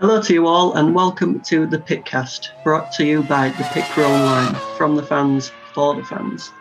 Hello 0.00 0.22
to 0.22 0.32
you 0.32 0.46
all, 0.46 0.74
and 0.74 0.94
welcome 0.94 1.40
to 1.40 1.66
the 1.66 1.76
Pitcast, 1.76 2.50
brought 2.62 2.92
to 2.92 3.04
you 3.04 3.24
by 3.24 3.48
the 3.48 3.64
Online, 4.00 4.54
from 4.76 4.94
the 4.94 5.02
fans 5.02 5.50
for 5.74 5.96
the 5.96 6.04
fans. 6.04 6.52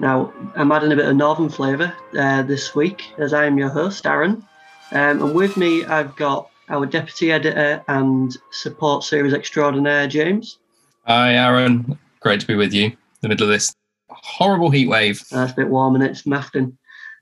Now, 0.00 0.32
I'm 0.56 0.72
adding 0.72 0.90
a 0.90 0.96
bit 0.96 1.06
of 1.06 1.14
northern 1.14 1.48
flavour 1.48 1.94
uh, 2.18 2.42
this 2.42 2.74
week, 2.74 3.12
as 3.18 3.32
I 3.32 3.44
am 3.44 3.56
your 3.56 3.68
host, 3.68 4.04
Aaron, 4.04 4.44
um, 4.90 5.22
and 5.22 5.32
with 5.32 5.56
me 5.56 5.84
I've 5.84 6.16
got 6.16 6.50
our 6.68 6.86
deputy 6.86 7.30
editor 7.30 7.84
and 7.86 8.36
support 8.50 9.04
series 9.04 9.32
extraordinaire, 9.32 10.08
James. 10.08 10.58
Hi, 11.06 11.34
Aaron. 11.34 11.96
Great 12.18 12.40
to 12.40 12.48
be 12.48 12.56
with 12.56 12.74
you 12.74 12.86
in 12.86 12.96
the 13.20 13.28
middle 13.28 13.46
of 13.46 13.52
this 13.52 13.72
horrible 14.08 14.70
heat 14.70 14.88
wave. 14.88 15.22
That's 15.30 15.52
a 15.52 15.54
bit 15.54 15.68
warm 15.68 15.94
and 15.94 16.02
it's 16.02 16.22
Mafton. 16.22 16.76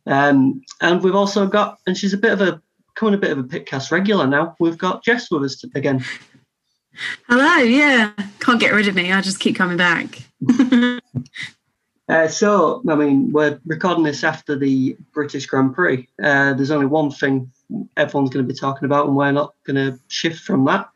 Um, 0.06 0.62
and 0.80 1.02
we've 1.02 1.14
also 1.14 1.46
got, 1.46 1.80
and 1.86 1.94
she's 1.94 2.14
a 2.14 2.18
bit 2.18 2.32
of 2.32 2.40
a, 2.40 2.62
coming 2.98 3.14
a 3.14 3.18
bit 3.18 3.30
of 3.30 3.38
a 3.38 3.44
Pitcast 3.44 3.92
regular 3.92 4.26
now. 4.26 4.56
We've 4.58 4.76
got 4.76 5.04
Jess 5.04 5.30
with 5.30 5.44
us 5.44 5.62
again. 5.74 6.04
Hello, 7.28 7.58
yeah. 7.58 8.12
Can't 8.40 8.58
get 8.58 8.72
rid 8.72 8.88
of 8.88 8.96
me. 8.96 9.12
I 9.12 9.20
just 9.20 9.38
keep 9.38 9.54
coming 9.54 9.76
back. 9.76 10.18
uh, 12.08 12.26
so, 12.26 12.82
I 12.88 12.96
mean, 12.96 13.30
we're 13.30 13.60
recording 13.66 14.02
this 14.02 14.24
after 14.24 14.58
the 14.58 14.96
British 15.12 15.46
Grand 15.46 15.76
Prix. 15.76 16.08
Uh, 16.20 16.54
there's 16.54 16.72
only 16.72 16.86
one 16.86 17.12
thing 17.12 17.52
everyone's 17.96 18.30
going 18.30 18.44
to 18.44 18.52
be 18.52 18.58
talking 18.58 18.86
about, 18.86 19.06
and 19.06 19.16
we're 19.16 19.30
not 19.30 19.54
going 19.64 19.76
to 19.76 20.00
shift 20.08 20.40
from 20.40 20.64
that. 20.64 20.88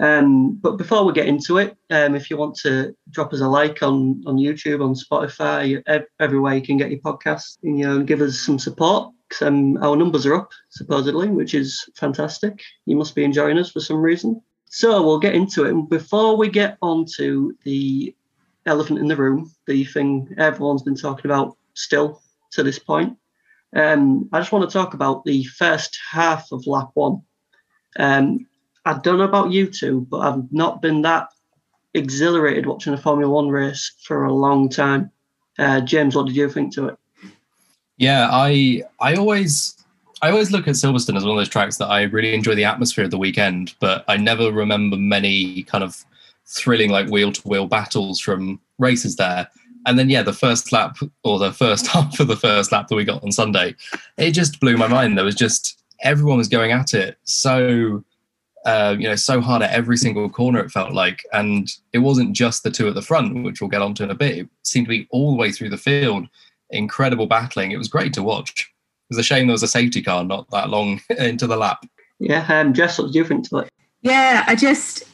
Um, 0.00 0.54
but 0.54 0.76
before 0.76 1.04
we 1.04 1.12
get 1.12 1.26
into 1.26 1.58
it, 1.58 1.76
um, 1.90 2.16
if 2.16 2.30
you 2.30 2.36
want 2.36 2.56
to 2.62 2.96
drop 3.10 3.32
us 3.32 3.40
a 3.40 3.48
like 3.48 3.80
on, 3.82 4.24
on 4.26 4.36
YouTube, 4.38 4.84
on 4.84 4.94
Spotify, 4.94 5.82
everywhere 6.18 6.54
you 6.54 6.62
can 6.62 6.78
get 6.78 6.90
your 6.90 7.00
podcast, 7.00 7.58
you 7.62 7.86
know, 7.86 7.96
and 7.96 8.08
give 8.08 8.20
us 8.20 8.40
some 8.40 8.58
support. 8.58 9.12
Um, 9.40 9.76
our 9.82 9.96
numbers 9.96 10.26
are 10.26 10.34
up 10.34 10.50
supposedly, 10.70 11.28
which 11.28 11.54
is 11.54 11.88
fantastic. 11.94 12.62
You 12.86 12.96
must 12.96 13.14
be 13.14 13.24
enjoying 13.24 13.58
us 13.58 13.70
for 13.70 13.80
some 13.80 13.98
reason. 13.98 14.40
So 14.66 15.02
we'll 15.02 15.18
get 15.18 15.34
into 15.34 15.64
it. 15.64 15.70
And 15.70 15.88
before 15.88 16.36
we 16.36 16.48
get 16.48 16.76
on 16.82 17.06
to 17.16 17.54
the 17.64 18.14
elephant 18.66 18.98
in 18.98 19.08
the 19.08 19.16
room, 19.16 19.50
the 19.66 19.84
thing 19.84 20.34
everyone's 20.38 20.82
been 20.82 20.96
talking 20.96 21.30
about 21.30 21.56
still 21.74 22.22
to 22.52 22.62
this 22.62 22.78
point, 22.78 23.16
um, 23.74 24.28
I 24.32 24.40
just 24.40 24.52
want 24.52 24.68
to 24.68 24.72
talk 24.72 24.94
about 24.94 25.24
the 25.24 25.44
first 25.44 25.98
half 26.10 26.50
of 26.52 26.66
lap 26.66 26.90
one. 26.94 27.22
Um, 27.98 28.46
I 28.84 28.98
don't 28.98 29.18
know 29.18 29.24
about 29.24 29.50
you 29.50 29.66
two, 29.66 30.06
but 30.10 30.18
I've 30.18 30.52
not 30.52 30.80
been 30.80 31.02
that 31.02 31.28
exhilarated 31.94 32.66
watching 32.66 32.94
a 32.94 32.98
Formula 32.98 33.32
One 33.32 33.48
race 33.48 33.92
for 34.04 34.24
a 34.24 34.32
long 34.32 34.68
time. 34.68 35.10
Uh, 35.58 35.80
James, 35.80 36.14
what 36.14 36.26
did 36.26 36.36
you 36.36 36.48
think 36.48 36.74
to 36.74 36.88
it? 36.88 36.98
Yeah, 37.98 38.28
I 38.30 38.84
I 39.00 39.14
always 39.14 39.76
I 40.22 40.30
always 40.30 40.50
look 40.50 40.66
at 40.66 40.74
Silverstone 40.74 41.16
as 41.16 41.24
one 41.24 41.32
of 41.32 41.36
those 41.36 41.48
tracks 41.48 41.76
that 41.76 41.86
I 41.86 42.02
really 42.02 42.34
enjoy 42.34 42.54
the 42.54 42.64
atmosphere 42.64 43.04
of 43.04 43.10
the 43.10 43.18
weekend, 43.18 43.74
but 43.80 44.04
I 44.08 44.16
never 44.16 44.50
remember 44.52 44.96
many 44.96 45.64
kind 45.64 45.84
of 45.84 46.04
thrilling 46.46 46.90
like 46.90 47.08
wheel 47.08 47.32
to 47.32 47.42
wheel 47.42 47.66
battles 47.66 48.20
from 48.20 48.60
races 48.78 49.16
there. 49.16 49.48
And 49.86 49.98
then 49.98 50.10
yeah, 50.10 50.22
the 50.22 50.32
first 50.32 50.72
lap 50.72 50.96
or 51.24 51.38
the 51.38 51.52
first 51.52 51.86
half 51.88 52.18
of 52.20 52.28
the 52.28 52.36
first 52.36 52.72
lap 52.72 52.88
that 52.88 52.96
we 52.96 53.04
got 53.04 53.22
on 53.22 53.32
Sunday, 53.32 53.74
it 54.16 54.32
just 54.32 54.60
blew 54.60 54.76
my 54.76 54.88
mind. 54.88 55.16
There 55.16 55.24
was 55.24 55.34
just 55.34 55.82
everyone 56.02 56.38
was 56.38 56.48
going 56.48 56.70
at 56.70 56.94
it 56.94 57.18
so 57.24 58.04
uh, 58.64 58.94
you 58.98 59.08
know, 59.08 59.16
so 59.16 59.40
hard 59.40 59.62
at 59.62 59.70
every 59.70 59.96
single 59.96 60.28
corner. 60.28 60.60
It 60.60 60.70
felt 60.70 60.92
like, 60.92 61.24
and 61.32 61.70
it 61.94 61.98
wasn't 61.98 62.34
just 62.34 62.62
the 62.62 62.70
two 62.70 62.86
at 62.88 62.94
the 62.94 63.00
front, 63.00 63.42
which 63.42 63.60
we'll 63.60 63.70
get 63.70 63.80
onto 63.80 64.04
in 64.04 64.10
a 64.10 64.14
bit. 64.14 64.38
It 64.38 64.48
seemed 64.62 64.86
to 64.86 64.90
be 64.90 65.08
all 65.10 65.30
the 65.30 65.38
way 65.38 65.52
through 65.52 65.70
the 65.70 65.78
field. 65.78 66.28
Incredible 66.70 67.26
battling. 67.26 67.72
It 67.72 67.78
was 67.78 67.88
great 67.88 68.12
to 68.14 68.22
watch. 68.22 68.72
It 69.10 69.16
was 69.16 69.18
a 69.18 69.22
shame 69.22 69.46
there 69.46 69.52
was 69.52 69.62
a 69.62 69.68
safety 69.68 70.02
car 70.02 70.24
not 70.24 70.50
that 70.50 70.68
long 70.68 71.00
into 71.18 71.46
the 71.46 71.56
lap. 71.56 71.84
Yeah, 72.18 72.46
um, 72.48 72.74
Jess, 72.74 72.98
what 72.98 73.06
did 73.06 73.14
you 73.14 73.24
think 73.24 73.48
to 73.48 73.58
it? 73.58 73.68
Yeah, 74.02 74.44
I 74.46 74.54
just 74.54 75.04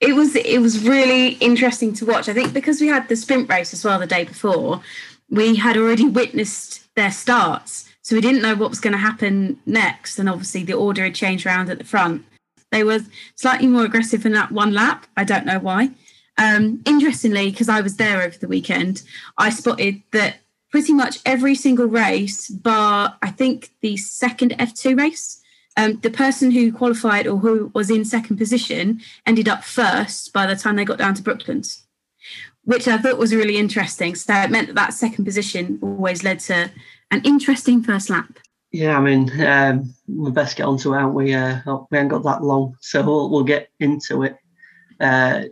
it 0.00 0.14
was 0.14 0.36
it 0.36 0.60
was 0.60 0.86
really 0.86 1.30
interesting 1.34 1.92
to 1.94 2.06
watch. 2.06 2.28
I 2.28 2.34
think 2.34 2.52
because 2.52 2.80
we 2.80 2.88
had 2.88 3.08
the 3.08 3.16
sprint 3.16 3.48
race 3.48 3.72
as 3.72 3.84
well 3.84 3.98
the 3.98 4.06
day 4.06 4.24
before, 4.24 4.80
we 5.28 5.56
had 5.56 5.76
already 5.76 6.06
witnessed 6.06 6.94
their 6.94 7.10
starts, 7.10 7.88
so 8.02 8.14
we 8.14 8.20
didn't 8.20 8.42
know 8.42 8.54
what 8.54 8.70
was 8.70 8.80
going 8.80 8.92
to 8.92 8.98
happen 8.98 9.58
next. 9.66 10.18
And 10.18 10.28
obviously, 10.28 10.62
the 10.62 10.74
order 10.74 11.04
had 11.04 11.14
changed 11.14 11.46
around 11.46 11.70
at 11.70 11.78
the 11.78 11.84
front. 11.84 12.24
They 12.70 12.84
were 12.84 13.00
slightly 13.34 13.66
more 13.66 13.84
aggressive 13.84 14.26
in 14.26 14.32
that 14.32 14.52
one 14.52 14.72
lap. 14.72 15.06
I 15.16 15.24
don't 15.24 15.46
know 15.46 15.58
why. 15.58 15.90
Um, 16.36 16.80
interestingly, 16.86 17.50
because 17.50 17.68
I 17.68 17.80
was 17.80 17.96
there 17.96 18.22
over 18.22 18.38
the 18.38 18.46
weekend, 18.46 19.02
I 19.36 19.50
spotted 19.50 20.02
that 20.12 20.36
pretty 20.70 20.92
much 20.92 21.20
every 21.24 21.54
single 21.54 21.86
race, 21.86 22.48
bar 22.48 23.16
I 23.22 23.30
think 23.30 23.70
the 23.80 23.96
second 23.96 24.52
F2 24.58 24.98
race, 24.98 25.40
um, 25.76 25.98
the 26.00 26.10
person 26.10 26.50
who 26.50 26.72
qualified 26.72 27.26
or 27.26 27.38
who 27.38 27.70
was 27.74 27.90
in 27.90 28.04
second 28.04 28.36
position 28.36 29.00
ended 29.26 29.48
up 29.48 29.64
first 29.64 30.32
by 30.32 30.46
the 30.46 30.56
time 30.56 30.76
they 30.76 30.84
got 30.84 30.98
down 30.98 31.14
to 31.14 31.22
Brooklands, 31.22 31.86
which 32.64 32.88
I 32.88 32.98
thought 32.98 33.18
was 33.18 33.34
really 33.34 33.56
interesting. 33.56 34.14
So 34.14 34.34
it 34.34 34.50
meant 34.50 34.68
that 34.68 34.76
that 34.76 34.94
second 34.94 35.24
position 35.24 35.78
always 35.80 36.24
led 36.24 36.40
to 36.40 36.70
an 37.10 37.22
interesting 37.24 37.82
first 37.82 38.10
lap. 38.10 38.38
Yeah, 38.70 38.98
I 38.98 39.00
mean, 39.00 39.40
um, 39.40 39.94
we 40.06 40.30
best 40.30 40.56
get 40.56 40.66
onto 40.66 40.92
it, 40.92 40.98
aren't 40.98 41.14
we? 41.14 41.32
Uh, 41.32 41.60
we 41.90 41.96
haven't 41.96 42.08
got 42.08 42.24
that 42.24 42.42
long, 42.42 42.76
so 42.80 43.02
we'll, 43.02 43.30
we'll 43.30 43.44
get 43.44 43.70
into 43.80 44.24
it. 44.24 44.36
Uh, 45.00 45.44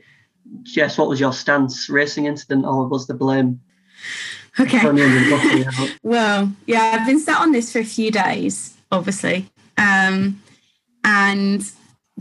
Jess, 0.64 0.98
what 0.98 1.08
was 1.08 1.18
your 1.18 1.32
stance? 1.32 1.88
Racing 1.88 2.26
incident, 2.26 2.66
or 2.66 2.88
was 2.88 3.06
the 3.06 3.14
blame? 3.14 3.60
Okay. 4.58 4.80
well, 6.02 6.52
yeah, 6.66 6.98
I've 6.98 7.06
been 7.06 7.20
sat 7.20 7.40
on 7.40 7.52
this 7.52 7.72
for 7.72 7.78
a 7.78 7.84
few 7.84 8.10
days, 8.10 8.76
obviously, 8.90 9.48
um, 9.76 10.42
and 11.04 11.70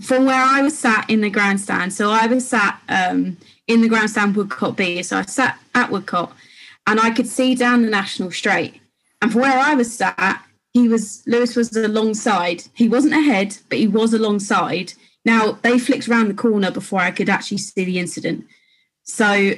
from 0.01 0.25
where 0.25 0.43
I 0.43 0.61
was 0.61 0.77
sat 0.77 1.09
in 1.09 1.21
the 1.21 1.29
grandstand, 1.29 1.93
so 1.93 2.11
I 2.11 2.27
was 2.27 2.47
sat 2.47 2.81
um, 2.89 3.37
in 3.67 3.81
the 3.81 3.87
grandstand 3.87 4.35
Woodcote 4.35 4.75
B, 4.75 5.01
so 5.01 5.17
I 5.17 5.21
sat 5.23 5.57
at 5.73 5.89
Woodcote, 5.89 6.31
and 6.85 6.99
I 6.99 7.11
could 7.11 7.27
see 7.27 7.55
down 7.55 7.83
the 7.83 7.89
National 7.89 8.31
Straight, 8.31 8.81
and 9.21 9.31
from 9.31 9.41
where 9.41 9.57
I 9.57 9.73
was 9.75 9.95
sat, 9.95 10.43
he 10.73 10.89
was 10.89 11.23
Lewis 11.25 11.55
was 11.55 11.73
alongside. 11.75 12.63
He 12.73 12.89
wasn't 12.89 13.13
ahead, 13.13 13.57
but 13.69 13.77
he 13.77 13.87
was 13.87 14.13
alongside. 14.13 14.91
Now 15.23 15.53
they 15.61 15.79
flicked 15.79 16.09
around 16.09 16.27
the 16.27 16.33
corner 16.33 16.69
before 16.69 16.99
I 16.99 17.11
could 17.11 17.29
actually 17.29 17.59
see 17.59 17.85
the 17.85 17.97
incident. 17.97 18.45
So, 19.03 19.53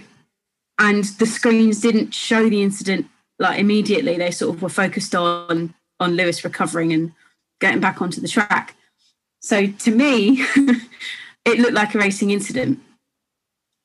and 0.79 1.03
the 1.03 1.25
screens 1.25 1.81
didn't 1.81 2.13
show 2.13 2.49
the 2.49 2.61
incident 2.61 3.07
like 3.39 3.59
immediately. 3.59 4.17
They 4.17 4.31
sort 4.31 4.55
of 4.55 4.61
were 4.61 4.69
focused 4.69 5.15
on 5.15 5.73
on 5.99 6.15
Lewis 6.15 6.43
recovering 6.43 6.93
and 6.93 7.11
getting 7.59 7.79
back 7.79 8.01
onto 8.01 8.21
the 8.21 8.27
track. 8.27 8.75
So 9.39 9.67
to 9.67 9.91
me, 9.91 10.43
it 11.45 11.59
looked 11.59 11.73
like 11.73 11.95
a 11.95 11.99
racing 11.99 12.31
incident. 12.31 12.79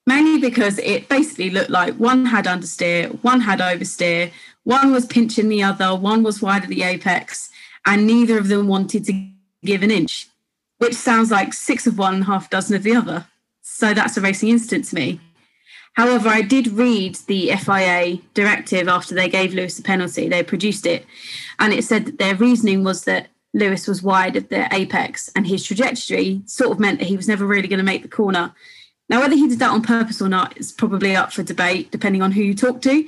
Mainly 0.07 0.41
because 0.41 0.79
it 0.79 1.09
basically 1.09 1.51
looked 1.51 1.71
like 1.71 1.95
one 1.95 2.27
had 2.27 2.47
understeer, 2.47 3.23
one 3.23 3.41
had 3.41 3.61
oversteer, 3.61 4.33
one 4.65 4.93
was 4.93 5.07
pinching 5.07 5.49
the 5.49 5.63
other, 5.63 5.95
one 5.95 6.23
was 6.23 6.43
wide 6.43 6.65
of 6.65 6.71
the 6.71 6.83
apex, 6.83 7.51
and 7.87 8.07
neither 8.07 8.37
of 8.37 8.49
them 8.49 8.67
wanted 8.67 9.05
to 9.05 9.29
give 9.65 9.83
an 9.83 9.93
inch, 9.93 10.27
which 10.79 10.95
sounds 10.95 11.31
like 11.31 11.55
six 11.55 11.87
of 11.87 11.99
one, 11.99 12.23
half 12.23 12.51
dozen 12.51 12.75
of 12.75 12.83
the 12.83 12.97
other. 12.97 13.27
So 13.63 13.95
that's 13.95 14.17
a 14.17 14.21
racing 14.21 14.49
incident 14.49 14.87
to 14.87 14.97
me. 14.97 15.21
However, 15.95 16.29
I 16.29 16.43
did 16.43 16.69
read 16.69 17.17
the 17.27 17.53
FIA 17.57 18.19
directive 18.35 18.89
after 18.89 19.15
they 19.15 19.29
gave 19.29 19.53
Lewis 19.53 19.77
the 19.77 19.83
penalty. 19.83 20.29
They 20.29 20.43
produced 20.43 20.87
it, 20.87 21.07
and 21.59 21.73
it 21.73 21.85
said 21.85 22.07
that 22.07 22.19
their 22.19 22.35
reasoning 22.35 22.83
was 22.83 23.05
that 23.05 23.29
Lewis 23.55 23.87
was 23.87 24.03
wide 24.03 24.37
of 24.37 24.49
the 24.49 24.73
apex, 24.75 25.31
and 25.37 25.47
his 25.47 25.65
trajectory 25.65 26.43
sort 26.47 26.73
of 26.73 26.81
meant 26.81 26.99
that 26.99 27.09
he 27.09 27.17
was 27.17 27.29
never 27.29 27.47
really 27.47 27.69
going 27.69 27.79
to 27.79 27.85
make 27.85 28.03
the 28.03 28.09
corner. 28.09 28.55
Now, 29.09 29.21
whether 29.21 29.35
he 29.35 29.49
did 29.49 29.59
that 29.59 29.71
on 29.71 29.83
purpose 29.83 30.23
or 30.23 30.29
not 30.29 30.57
is 30.57 30.73
probably 30.73 31.15
up 31.15 31.33
for 31.33 31.43
debate, 31.43 31.91
depending 31.91 32.23
on 32.23 32.33
who 32.33 32.43
you 32.43 32.55
talk 32.55 32.81
to. 32.83 33.07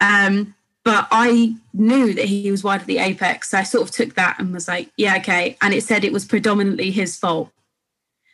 Um, 0.00 0.54
but 0.84 1.08
I 1.10 1.56
knew 1.72 2.14
that 2.14 2.24
he 2.24 2.50
was 2.50 2.64
wide 2.64 2.80
of 2.80 2.86
the 2.86 2.98
apex. 2.98 3.50
So 3.50 3.58
I 3.58 3.62
sort 3.62 3.88
of 3.88 3.94
took 3.94 4.14
that 4.14 4.38
and 4.38 4.52
was 4.52 4.68
like, 4.68 4.90
yeah, 4.96 5.16
okay. 5.18 5.56
And 5.60 5.74
it 5.74 5.82
said 5.84 6.04
it 6.04 6.12
was 6.12 6.24
predominantly 6.24 6.90
his 6.90 7.16
fault, 7.16 7.50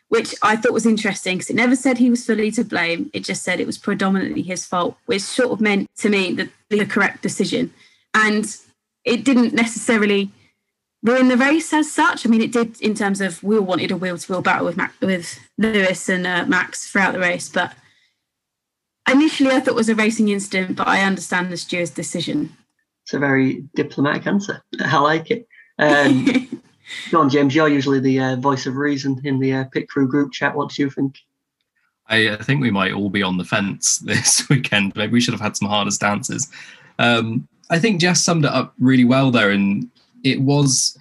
which 0.09 0.33
I 0.41 0.55
thought 0.55 0.73
was 0.73 0.85
interesting 0.85 1.37
because 1.37 1.49
it 1.49 1.55
never 1.55 1.75
said 1.75 1.97
he 1.97 2.09
was 2.09 2.25
fully 2.25 2.51
to 2.51 2.63
blame. 2.63 3.09
It 3.13 3.23
just 3.23 3.43
said 3.43 3.59
it 3.59 3.67
was 3.67 3.77
predominantly 3.77 4.41
his 4.41 4.65
fault, 4.65 4.97
which 5.05 5.21
sort 5.21 5.51
of 5.51 5.61
meant 5.61 5.89
to 5.97 6.09
me 6.09 6.33
that 6.33 6.49
the 6.69 6.85
correct 6.85 7.21
decision. 7.21 7.73
And 8.13 8.55
it 9.03 9.23
didn't 9.23 9.53
necessarily 9.53 10.31
ruin 11.03 11.27
the 11.27 11.37
race 11.37 11.73
as 11.73 11.91
such. 11.91 12.25
I 12.25 12.29
mean, 12.29 12.41
it 12.41 12.51
did 12.51 12.81
in 12.81 12.93
terms 12.93 13.21
of 13.21 13.43
we 13.43 13.57
all 13.57 13.63
wanted 13.63 13.91
a 13.91 13.97
wheel 13.97 14.17
to 14.17 14.31
wheel 14.31 14.41
battle 14.41 14.65
with 14.65 14.77
Mac, 14.77 14.93
with 15.01 15.39
Lewis 15.57 16.09
and 16.09 16.25
uh, 16.25 16.45
Max 16.45 16.89
throughout 16.89 17.13
the 17.13 17.19
race, 17.19 17.49
but 17.49 17.73
initially 19.09 19.51
I 19.51 19.59
thought 19.59 19.69
it 19.69 19.75
was 19.75 19.89
a 19.89 19.95
racing 19.95 20.29
incident, 20.29 20.75
but 20.77 20.87
I 20.87 21.01
understand 21.01 21.51
the 21.51 21.57
steward's 21.57 21.91
decision. 21.91 22.55
It's 23.03 23.13
a 23.13 23.19
very 23.19 23.63
diplomatic 23.75 24.27
answer. 24.27 24.63
I 24.79 24.99
like 24.99 25.31
it. 25.31 25.47
Um, 25.79 26.61
go 27.11 27.21
on, 27.21 27.29
James. 27.29 27.55
You're 27.55 27.69
usually 27.69 27.99
the 27.99 28.19
uh, 28.19 28.35
voice 28.37 28.65
of 28.65 28.75
reason 28.75 29.19
in 29.23 29.39
the 29.39 29.53
uh, 29.53 29.63
pit 29.65 29.89
crew 29.89 30.07
group 30.07 30.31
chat. 30.31 30.55
What 30.55 30.69
do 30.69 30.81
you 30.81 30.89
think? 30.89 31.17
I, 32.09 32.31
I, 32.31 32.37
think 32.37 32.61
we 32.61 32.71
might 32.71 32.93
all 32.93 33.09
be 33.09 33.23
on 33.23 33.37
the 33.37 33.43
fence 33.43 33.99
this 34.05 34.47
weekend. 34.49 34.95
Maybe 34.95 35.13
we 35.13 35.21
should 35.21 35.33
have 35.33 35.41
had 35.41 35.57
some 35.57 35.67
harder 35.67 35.91
stances. 35.91 36.49
Um, 36.99 37.47
I 37.69 37.79
think 37.79 37.99
Jess 37.99 38.23
summed 38.23 38.45
it 38.45 38.51
up 38.51 38.73
really 38.79 39.03
well 39.03 39.29
there, 39.31 39.51
and 39.51 39.89
it 40.23 40.41
was 40.41 40.97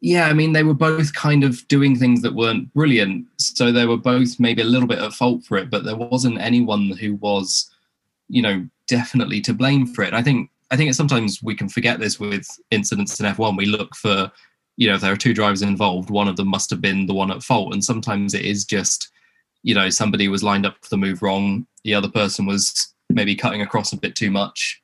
Yeah, 0.00 0.26
I 0.26 0.32
mean, 0.32 0.52
they 0.52 0.64
were 0.64 0.74
both 0.74 1.14
kind 1.14 1.44
of 1.44 1.66
doing 1.68 1.96
things 1.96 2.22
that 2.22 2.34
weren't 2.34 2.72
brilliant. 2.74 3.26
So 3.36 3.70
they 3.70 3.86
were 3.86 3.96
both 3.96 4.40
maybe 4.40 4.62
a 4.62 4.66
little 4.66 4.88
bit 4.88 4.98
at 4.98 5.12
fault 5.12 5.44
for 5.44 5.56
it, 5.58 5.70
but 5.70 5.84
there 5.84 5.96
wasn't 5.96 6.40
anyone 6.40 6.90
who 6.90 7.14
was, 7.16 7.70
you 8.28 8.42
know, 8.42 8.66
definitely 8.88 9.40
to 9.42 9.54
blame 9.54 9.86
for 9.86 10.02
it. 10.02 10.12
I 10.12 10.22
think 10.22 10.50
I 10.72 10.76
think 10.76 10.94
sometimes 10.94 11.42
we 11.42 11.54
can 11.54 11.68
forget 11.68 12.00
this 12.00 12.18
with 12.18 12.46
incidents 12.70 13.20
in 13.20 13.26
F1. 13.26 13.58
We 13.58 13.66
look 13.66 13.94
for, 13.94 14.32
you 14.76 14.88
know, 14.88 14.94
if 14.94 15.00
there 15.00 15.12
are 15.12 15.16
two 15.16 15.34
drivers 15.34 15.62
involved, 15.62 16.10
one 16.10 16.28
of 16.28 16.36
them 16.36 16.48
must 16.48 16.70
have 16.70 16.80
been 16.80 17.06
the 17.06 17.14
one 17.14 17.30
at 17.30 17.42
fault. 17.42 17.72
And 17.72 17.84
sometimes 17.84 18.34
it 18.34 18.44
is 18.44 18.64
just, 18.64 19.10
you 19.62 19.74
know, 19.74 19.90
somebody 19.90 20.28
was 20.28 20.42
lined 20.42 20.66
up 20.66 20.76
for 20.82 20.88
the 20.90 20.96
move 20.96 21.22
wrong. 21.22 21.66
The 21.84 21.94
other 21.94 22.08
person 22.08 22.46
was 22.46 22.94
maybe 23.10 23.34
cutting 23.34 23.62
across 23.62 23.92
a 23.92 23.98
bit 23.98 24.16
too 24.16 24.30
much 24.30 24.82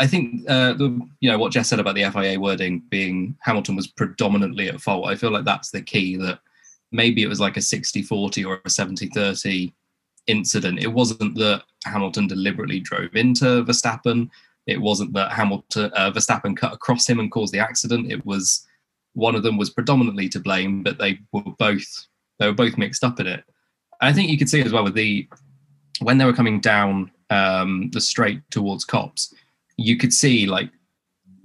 I 0.00 0.06
think 0.06 0.48
uh, 0.48 0.72
the 0.72 0.98
you 1.20 1.30
know 1.30 1.38
what 1.38 1.52
Jess 1.52 1.68
said 1.68 1.78
about 1.78 1.94
the 1.94 2.10
FIA 2.10 2.40
wording 2.40 2.82
being 2.88 3.36
Hamilton 3.42 3.76
was 3.76 3.86
predominantly 3.86 4.68
at 4.68 4.80
fault. 4.80 5.06
I 5.06 5.14
feel 5.14 5.30
like 5.30 5.44
that's 5.44 5.70
the 5.70 5.82
key. 5.82 6.16
That 6.16 6.40
maybe 6.90 7.22
it 7.22 7.28
was 7.28 7.38
like 7.38 7.58
a 7.58 7.60
60-40 7.60 8.46
or 8.46 8.54
a 8.54 8.68
70-30 8.68 9.72
incident. 10.26 10.82
It 10.82 10.88
wasn't 10.88 11.36
that 11.36 11.64
Hamilton 11.84 12.26
deliberately 12.26 12.80
drove 12.80 13.14
into 13.14 13.62
Verstappen. 13.64 14.30
It 14.66 14.80
wasn't 14.80 15.12
that 15.12 15.32
Hamilton 15.32 15.90
uh, 15.94 16.10
Verstappen 16.10 16.56
cut 16.56 16.72
across 16.72 17.06
him 17.06 17.20
and 17.20 17.30
caused 17.30 17.52
the 17.52 17.58
accident. 17.58 18.10
It 18.10 18.24
was 18.24 18.66
one 19.20 19.34
of 19.34 19.42
them 19.42 19.56
was 19.56 19.70
predominantly 19.70 20.28
to 20.30 20.40
blame, 20.40 20.82
but 20.82 20.98
they 20.98 21.18
were 21.32 21.42
both 21.58 22.06
they 22.38 22.46
were 22.46 22.54
both 22.54 22.78
mixed 22.78 23.04
up 23.04 23.20
in 23.20 23.26
it. 23.26 23.44
I 24.00 24.12
think 24.12 24.30
you 24.30 24.38
could 24.38 24.48
see 24.48 24.62
as 24.62 24.72
well 24.72 24.84
with 24.84 24.94
the 24.94 25.28
when 26.00 26.18
they 26.18 26.24
were 26.24 26.32
coming 26.32 26.60
down 26.60 27.10
um, 27.28 27.90
the 27.92 28.00
straight 28.00 28.40
towards 28.50 28.84
Copse, 28.84 29.34
you 29.76 29.96
could 29.96 30.12
see 30.12 30.46
like 30.46 30.70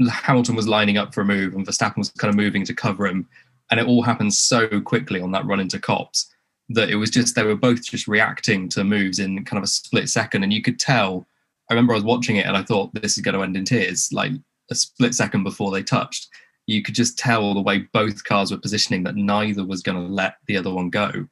Hamilton 0.10 0.56
was 0.56 0.68
lining 0.68 0.98
up 0.98 1.14
for 1.14 1.22
a 1.22 1.26
move 1.26 1.54
and 1.54 1.66
Verstappen 1.66 1.98
was 1.98 2.12
kind 2.12 2.30
of 2.30 2.36
moving 2.36 2.66
to 2.66 2.74
cover 2.74 3.08
him. 3.08 3.28
And 3.72 3.80
it 3.80 3.88
all 3.88 4.04
happened 4.04 4.34
so 4.34 4.80
quickly 4.82 5.20
on 5.20 5.32
that 5.32 5.46
run 5.46 5.60
into 5.60 5.80
Copse 5.80 6.32
that 6.70 6.90
it 6.90 6.96
was 6.96 7.10
just, 7.10 7.36
they 7.36 7.44
were 7.44 7.56
both 7.56 7.84
just 7.84 8.08
reacting 8.08 8.70
to 8.70 8.84
moves 8.84 9.20
in 9.20 9.44
kind 9.46 9.58
of 9.58 9.64
a 9.64 9.68
split 9.68 10.10
second. 10.10 10.44
And 10.44 10.54
you 10.54 10.62
could 10.62 10.80
tell, 10.80 11.26
I 11.70 11.74
remember 11.74 11.94
I 11.94 11.98
was 11.98 12.04
watching 12.04 12.38
it 12.38 12.46
and 12.46 12.58
I 12.58 12.64
thought 12.64 12.94
this 12.94 13.18
is 13.18 13.24
going 13.24 13.36
to 13.36 13.44
end 13.44 13.58
in 13.58 13.66
tears, 13.66 14.12
like 14.12 14.32
a 14.72 14.76
split 14.76 15.14
second 15.14 15.44
before 15.44 15.72
they 15.72 15.84
touched. 15.84 16.30
You 16.68 16.82
could 16.82 16.96
just 16.96 17.18
tell 17.18 17.54
the 17.54 17.62
way 17.62 17.80
both 17.94 18.24
cars 18.24 18.52
were 18.52 18.58
positioning 18.58 19.04
that 19.04 19.16
neither 19.16 19.66
was 19.66 19.82
going 19.82 19.98
to 19.98 20.14
let 20.14 20.38
the 20.48 20.58
other 20.58 20.74
one 20.74 20.90
go. 20.90 21.28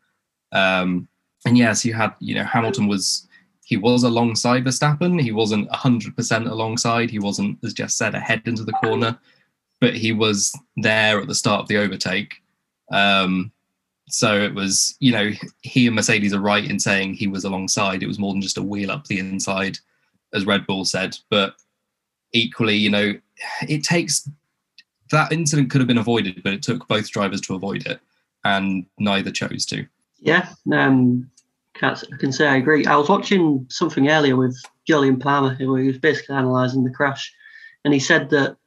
Um, 0.52 1.08
and 1.46 1.58
yes, 1.58 1.84
you 1.84 1.94
had, 1.94 2.14
you 2.20 2.36
know, 2.36 2.44
Hamilton 2.44 2.88
was 2.88 3.28
he 3.66 3.78
was 3.78 4.04
alongside 4.04 4.66
Verstappen. 4.66 5.22
He 5.22 5.32
wasn't 5.32 5.70
100% 5.70 6.50
alongside. 6.52 7.10
He 7.10 7.20
wasn't, 7.20 7.58
as 7.64 7.74
Jess 7.74 7.96
said, 7.96 8.14
ahead 8.14 8.42
into 8.46 8.64
the 8.64 8.74
corner, 8.74 9.18
but 9.80 9.96
he 9.96 10.12
was 10.12 10.54
there 10.76 11.20
at 11.20 11.28
the 11.28 11.36
start 11.36 11.62
of 11.62 11.68
the 11.70 11.78
overtake. 11.78 12.42
Um, 12.92 13.52
so 14.10 14.40
it 14.42 14.54
was, 14.54 14.96
you 15.00 15.14
know, 15.14 15.32
he 15.62 15.88
and 15.88 15.96
Mercedes 15.96 16.34
are 16.34 16.42
right 16.42 16.70
in 16.70 16.78
saying 16.78 17.14
he 17.14 17.28
was 17.28 17.46
alongside. 17.46 18.04
It 18.04 18.08
was 18.08 18.20
more 18.20 18.34
than 18.34 18.42
just 18.42 18.58
a 18.58 18.62
wheel 18.62 18.92
up 18.92 19.06
the 19.06 19.20
inside, 19.20 19.80
as 20.34 20.46
Red 20.46 20.68
Bull 20.68 20.84
said. 20.84 21.18
But 21.30 21.56
equally, 22.34 22.76
you 22.76 22.90
know, 22.90 23.14
it 23.68 23.84
takes 23.84 24.30
that 25.14 25.32
incident 25.32 25.70
could 25.70 25.80
have 25.80 25.88
been 25.88 25.98
avoided, 25.98 26.42
but 26.44 26.54
it 26.54 26.62
took 26.62 26.88
both 26.88 27.10
drivers 27.10 27.40
to 27.42 27.56
avoid 27.56 27.86
it, 27.88 28.00
and 28.44 28.86
neither 29.00 29.32
chose 29.32 29.66
to. 29.68 29.86
Yeah, 30.20 30.50
um, 30.74 31.30
I 31.82 31.96
can 32.20 32.32
say 32.32 32.48
I 32.48 32.58
agree. 32.58 32.86
I 32.86 32.96
was 32.96 33.10
watching 33.10 33.66
something 33.70 34.10
earlier 34.10 34.36
with 34.36 34.62
Jolyon 34.90 35.20
Palmer, 35.22 35.54
who 35.54 35.76
he 35.76 35.88
was 35.88 35.98
basically 36.00 36.36
analysing 36.36 36.84
the 36.84 36.90
crash, 36.90 37.34
and 37.86 37.94
he 37.94 38.00
said 38.00 38.30
that 38.32 38.58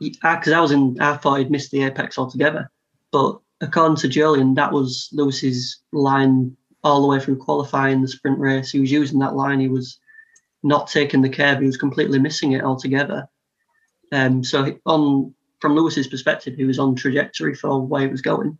because 0.00 0.52
I 0.52 0.60
was 0.60 0.72
in, 0.72 1.00
I 1.00 1.16
thought 1.16 1.38
he'd 1.38 1.50
missed 1.50 1.70
the 1.70 1.84
apex 1.84 2.18
altogether, 2.18 2.70
but 3.12 3.38
according 3.60 3.96
to 3.98 4.08
Jolyon, 4.08 4.56
that 4.56 4.72
was 4.72 5.08
Lewis's 5.12 5.78
line 5.92 6.56
all 6.82 7.00
the 7.00 7.08
way 7.08 7.20
through 7.20 7.36
qualifying 7.36 8.02
the 8.02 8.08
sprint 8.08 8.38
race. 8.38 8.70
He 8.70 8.80
was 8.80 8.92
using 8.92 9.18
that 9.20 9.36
line. 9.36 9.60
He 9.60 9.68
was 9.68 9.98
not 10.62 10.88
taking 10.88 11.22
the 11.22 11.30
curve. 11.30 11.60
He 11.60 11.66
was 11.66 11.76
completely 11.76 12.18
missing 12.18 12.52
it 12.52 12.62
altogether. 12.62 13.28
Um, 14.12 14.44
so 14.44 14.78
on 14.84 15.34
from 15.64 15.74
Lewis's 15.74 16.08
perspective, 16.08 16.56
he 16.56 16.64
was 16.64 16.78
on 16.78 16.94
trajectory 16.94 17.54
for 17.54 17.80
where 17.80 18.02
he 18.02 18.08
was 18.08 18.20
going, 18.20 18.58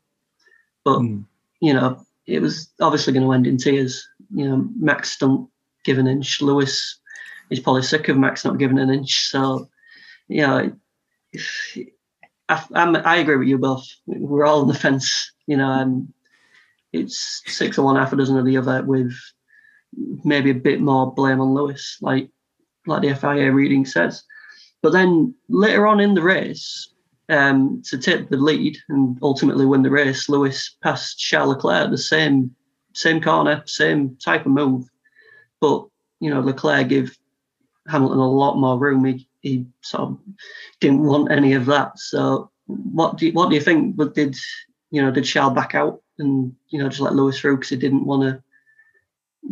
but 0.84 1.00
mm. 1.00 1.22
you 1.60 1.74
know 1.74 2.02
it 2.26 2.40
was 2.40 2.72
obviously 2.80 3.12
going 3.12 3.26
to 3.26 3.32
end 3.34 3.46
in 3.46 3.58
tears. 3.58 4.08
You 4.34 4.48
know, 4.48 4.68
Max 4.78 5.18
don't 5.18 5.50
give 5.84 5.98
an 5.98 6.06
inch. 6.06 6.40
Lewis 6.40 6.98
is 7.50 7.60
probably 7.60 7.82
sick 7.82 8.08
of 8.08 8.16
Max 8.16 8.42
not 8.42 8.56
giving 8.56 8.78
an 8.78 8.88
inch. 8.88 9.28
So, 9.28 9.68
you 10.28 10.40
know, 10.46 10.72
I, 12.48 12.64
I'm, 12.72 12.96
I 12.96 13.16
agree 13.16 13.36
with 13.36 13.48
you 13.48 13.58
both. 13.58 13.86
We're 14.06 14.46
all 14.46 14.62
on 14.62 14.68
the 14.68 14.74
fence. 14.74 15.30
You 15.46 15.58
know, 15.58 15.70
and 15.70 16.10
it's 16.94 17.42
six 17.44 17.76
of 17.76 17.84
one, 17.84 17.96
half 17.96 18.14
a 18.14 18.16
dozen 18.16 18.38
of 18.38 18.46
the 18.46 18.56
other, 18.56 18.82
with 18.82 19.12
maybe 20.24 20.48
a 20.48 20.54
bit 20.54 20.80
more 20.80 21.12
blame 21.12 21.42
on 21.42 21.52
Lewis, 21.52 21.98
like 22.00 22.30
like 22.86 23.02
the 23.02 23.14
FIA 23.14 23.52
reading 23.52 23.84
says. 23.84 24.24
But 24.82 24.92
then 24.92 25.34
later 25.48 25.86
on 25.86 26.00
in 26.00 26.14
the 26.14 26.22
race, 26.22 26.93
um, 27.28 27.82
to 27.86 27.98
take 27.98 28.28
the 28.28 28.36
lead 28.36 28.76
and 28.88 29.18
ultimately 29.22 29.66
win 29.66 29.82
the 29.82 29.90
race, 29.90 30.28
Lewis 30.28 30.76
passed 30.82 31.18
Charles 31.18 31.56
Leclerc 31.56 31.84
at 31.84 31.90
the 31.90 31.98
same 31.98 32.54
same 32.92 33.20
corner, 33.20 33.62
same 33.66 34.16
type 34.16 34.46
of 34.46 34.52
move, 34.52 34.88
but 35.60 35.86
you 36.20 36.30
know 36.30 36.40
Leclerc 36.40 36.88
gave 36.88 37.16
Hamilton 37.88 38.18
a 38.18 38.30
lot 38.30 38.56
more 38.56 38.78
room. 38.78 39.04
He, 39.04 39.28
he 39.40 39.66
sort 39.80 40.02
of 40.02 40.18
didn't 40.80 41.02
want 41.02 41.32
any 41.32 41.54
of 41.54 41.66
that. 41.66 41.98
So 41.98 42.50
what 42.66 43.18
do 43.18 43.26
you, 43.26 43.32
what 43.32 43.48
do 43.48 43.56
you 43.56 43.60
think? 43.60 43.96
But 43.96 44.14
did 44.14 44.36
you 44.90 45.02
know 45.02 45.10
did 45.10 45.24
Charles 45.24 45.54
back 45.54 45.74
out 45.74 46.02
and 46.18 46.54
you 46.68 46.78
know 46.78 46.88
just 46.88 47.00
let 47.00 47.14
Lewis 47.14 47.38
through 47.38 47.56
because 47.56 47.70
he 47.70 47.76
didn't 47.76 48.06
want 48.06 48.22
to 48.22 48.42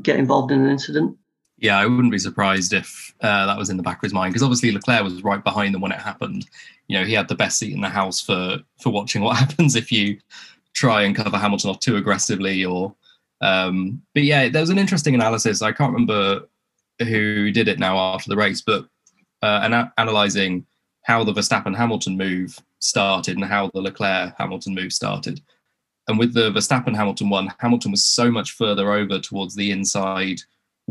get 0.03 0.19
involved 0.19 0.53
in 0.53 0.63
an 0.65 0.71
incident? 0.71 1.17
Yeah, 1.63 1.79
I 1.79 1.87
wouldn't 1.87 2.11
be 2.11 2.19
surprised 2.19 2.73
if 2.73 3.15
uh, 3.21 3.47
that 3.47 3.57
was 3.57 3.71
in 3.71 3.77
the 3.77 3.85
back 3.85 3.99
of 3.99 4.03
his 4.03 4.13
mind 4.13 4.33
because 4.33 4.43
obviously 4.43 4.73
Leclerc 4.73 5.05
was 5.05 5.23
right 5.23 5.43
behind 5.43 5.73
them 5.73 5.81
when 5.81 5.93
it 5.93 6.01
happened. 6.01 6.45
You 6.89 6.99
know, 6.99 7.05
he 7.05 7.13
had 7.13 7.29
the 7.29 7.37
best 7.37 7.57
seat 7.57 7.73
in 7.73 7.81
the 7.81 7.89
house 7.89 8.21
for 8.21 8.59
for 8.81 8.91
watching 8.93 9.23
what 9.23 9.37
happens 9.39 9.77
if 9.77 9.93
you 9.93 10.19
try 10.75 11.03
and 11.03 11.15
cover 11.15 11.39
Hamilton 11.39 11.71
off 11.71 11.79
too 11.79 11.97
aggressively. 11.97 12.65
Or, 12.65 12.93
um, 13.43 14.03
but 14.13 14.25
yeah, 14.25 14.49
there 14.49 14.61
was 14.61 14.71
an 14.71 14.79
interesting 14.79 15.15
analysis. 15.15 15.63
I 15.63 15.71
can't 15.71 15.93
remember 15.93 16.49
who 16.99 17.53
did 17.53 17.69
it 17.69 17.79
now 17.79 17.97
after 17.97 18.29
the 18.29 18.37
race, 18.37 18.61
but 18.61 18.87
uh, 19.43 19.61
an- 19.63 19.93
analyzing 19.99 20.67
how 21.03 21.23
the 21.23 21.33
Verstappen 21.33 21.77
Hamilton 21.77 22.17
move 22.17 22.59
started 22.81 23.37
and 23.37 23.45
how 23.45 23.71
the 23.73 23.81
Leclerc 23.81 24.35
Hamilton 24.37 24.75
move 24.75 24.93
started. 24.93 25.41
And 26.09 26.19
with 26.19 26.35
the 26.35 26.51
Verstappen 26.51 26.97
Hamilton 26.97 27.31
one, 27.31 27.53
Hamilton 27.61 27.93
was 27.93 28.05
so 28.05 28.33
much 28.33 28.51
further 28.53 28.93
over 28.93 29.21
towards 29.21 29.55
the 29.55 29.71
inside 29.71 30.43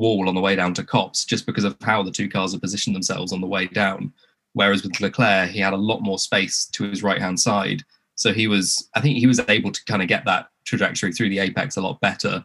wall 0.02 0.28
on 0.28 0.36
the 0.36 0.42
way 0.42 0.56
down 0.56 0.74
to 0.74 0.84
Copse 0.84 1.24
just 1.24 1.46
because 1.46 1.64
of 1.64 1.78
how 1.82 2.02
the 2.02 2.12
two 2.12 2.28
cars 2.28 2.52
had 2.52 2.62
positioned 2.62 2.96
themselves 2.96 3.32
on 3.32 3.40
the 3.40 3.48
way 3.48 3.68
down. 3.68 4.12
Whereas 4.54 4.84
with 4.84 5.00
Leclerc, 5.00 5.52
he 5.52 5.60
had 5.60 5.74
a 5.74 5.78
lot 5.78 6.02
more 6.02 6.18
space 6.18 6.66
to 6.74 6.84
his 6.84 7.04
right 7.04 7.22
hand 7.22 7.40
side. 7.40 7.84
So 8.16 8.34
he 8.34 8.48
was, 8.48 8.90
I 8.96 9.02
think 9.02 9.18
he 9.18 9.28
was 9.28 9.40
able 9.48 9.72
to 9.72 9.86
kind 9.86 10.02
of 10.02 10.08
get 10.08 10.26
that 10.26 10.50
trajectory 10.66 11.14
through 11.14 11.30
the 11.30 11.40
apex 11.40 11.78
a 11.78 11.82
lot 11.82 12.02
better. 12.02 12.44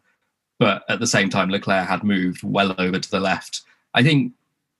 But 0.58 0.84
at 0.88 1.00
the 1.00 1.06
same 1.06 1.30
time, 1.30 1.50
Leclerc 1.50 1.88
had 1.88 2.04
moved 2.04 2.42
well 2.42 2.74
over 2.78 2.98
to 2.98 3.10
the 3.10 3.20
left. 3.20 3.62
I 3.94 4.02
think 4.02 4.32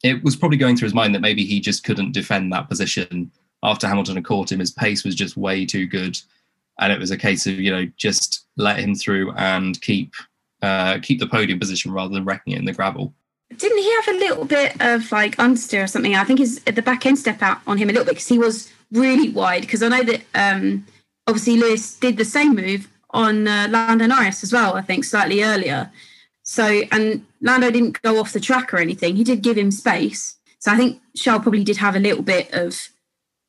it 0.05 0.23
was 0.23 0.37
probably 0.37 0.59
going 0.59 0.77
through 0.77 0.87
his 0.87 0.95
mind 0.95 1.15
that 1.15 1.21
maybe 1.21 1.45
he 1.45 1.61
just 1.61 1.83
couldn't 1.83 2.13
defend 2.13 2.53
that 2.53 2.69
position 2.69 3.31
after 3.63 3.89
Hamilton 3.89 4.17
had 4.17 4.25
caught 4.27 4.53
him. 4.53 4.61
His 4.61 4.71
pace 4.71 5.03
was 5.03 5.15
just 5.15 5.37
way 5.37 5.65
too 5.67 5.87
good. 5.87 6.19
And 6.79 6.93
it 6.93 7.01
was 7.01 7.11
a 7.11 7.17
case 7.17 7.47
of, 7.47 7.59
you 7.59 7.71
know, 7.71 7.87
just 7.97 8.47
let 8.57 8.79
him 8.79 8.95
through 8.95 9.33
and 9.33 9.81
keep 9.81 10.13
uh, 10.63 10.99
keep 11.01 11.21
the 11.21 11.27
podium 11.27 11.59
position 11.59 11.93
rather 11.93 12.15
than 12.15 12.25
wrecking 12.25 12.55
it 12.55 12.59
in 12.59 12.65
the 12.65 12.73
gravel. 12.73 13.15
Didn't 13.57 13.79
he 13.79 13.95
have 13.95 14.09
a 14.09 14.19
little 14.19 14.45
bit 14.45 14.81
of 14.81 15.11
like 15.13 15.37
understeer 15.37 15.85
or 15.85 15.87
something? 15.87 16.15
I 16.15 16.25
think 16.25 16.41
his 16.41 16.61
the 16.61 16.83
back 16.83 17.07
end 17.07 17.19
step 17.19 17.43
out 17.43 17.59
on 17.67 17.79
him 17.79 17.89
a 17.89 17.93
little 17.93 18.05
bit 18.05 18.15
because 18.15 18.29
he 18.29 18.39
was 18.39 18.73
really 18.91 19.29
wide. 19.29 19.63
Because 19.63 19.83
I 19.83 19.89
know 19.89 20.03
that 20.03 20.23
um, 20.35 20.87
obviously 21.27 21.57
Lewis 21.57 21.97
did 21.97 22.17
the 22.17 22.25
same 22.25 22.55
move 22.55 22.89
on 23.11 23.47
uh, 23.47 23.69
Lando 23.71 24.07
Norris 24.07 24.43
as 24.43 24.53
well. 24.53 24.75
I 24.75 24.83
think 24.83 25.05
slightly 25.05 25.45
earlier. 25.45 25.91
So 26.43 26.83
and 26.91 27.25
Lando 27.41 27.71
didn't 27.71 28.03
go 28.03 28.19
off 28.19 28.33
the 28.33 28.41
track 28.41 28.75
or 28.75 28.79
anything. 28.79 29.17
He 29.17 29.25
did 29.25 29.43
give 29.43 29.57
him 29.57 29.71
space. 29.71 30.37
So 30.59 30.73
I 30.73 30.77
think 30.77 31.01
Charles 31.15 31.43
probably 31.43 31.65
did 31.65 31.77
have 31.77 31.95
a 31.95 32.01
little 32.01 32.23
bit 32.23 32.53
of 32.53 32.89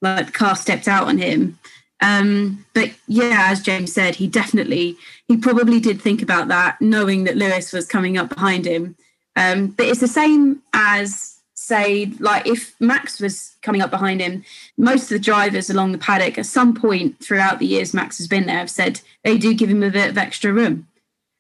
like 0.02 0.28
the 0.28 0.32
car 0.32 0.56
stepped 0.56 0.88
out 0.88 1.08
on 1.08 1.18
him. 1.18 1.58
Um, 2.00 2.66
but 2.74 2.92
yeah, 3.08 3.48
as 3.50 3.62
James 3.62 3.92
said, 3.92 4.16
he 4.16 4.28
definitely, 4.28 4.98
he 5.28 5.38
probably 5.38 5.80
did 5.80 6.02
think 6.02 6.22
about 6.22 6.48
that, 6.50 6.80
knowing 6.82 7.24
that 7.24 7.38
Lewis 7.38 7.74
was 7.74 7.88
coming 7.88 8.18
up 8.18 8.30
behind 8.30 8.66
him. 8.66 8.96
Um, 9.36 9.68
but 9.68 9.88
it's 9.88 10.00
the 10.00 10.08
same 10.08 10.62
as, 10.74 11.40
say, 11.54 12.12
like 12.20 12.46
if 12.48 12.80
Max 12.80 13.20
was 13.20 13.56
coming 13.62 13.82
up 13.82 13.90
behind 13.90 14.22
him, 14.22 14.44
most 14.78 15.04
of 15.04 15.10
the 15.10 15.20
drivers 15.20 15.70
along 15.70 15.92
the 15.92 15.98
paddock 15.98 16.38
at 16.38 16.46
some 16.46 16.74
point 16.74 17.20
throughout 17.24 17.60
the 17.60 17.66
years 17.66 17.94
Max 17.94 18.18
has 18.20 18.28
been 18.28 18.46
there 18.46 18.58
have 18.58 18.70
said 18.70 19.02
they 19.24 19.38
do 19.38 19.54
give 19.54 19.70
him 19.70 19.84
a 19.84 19.90
bit 19.90 20.10
of 20.10 20.18
extra 20.18 20.54
room. 20.54 20.88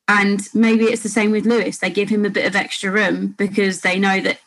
And 0.07 0.47
maybe 0.53 0.85
it's 0.85 1.03
the 1.03 1.09
same 1.09 1.31
with 1.31 1.45
Lewis. 1.45 1.79
They 1.79 1.89
give 1.89 2.09
him 2.09 2.23
a 2.25 2.29
bit 2.29 2.45
of 2.45 2.55
extra 2.55 2.89
room 2.89 3.35
because 3.37 3.81
they 3.81 3.99
know 3.99 4.21
that 4.21 4.39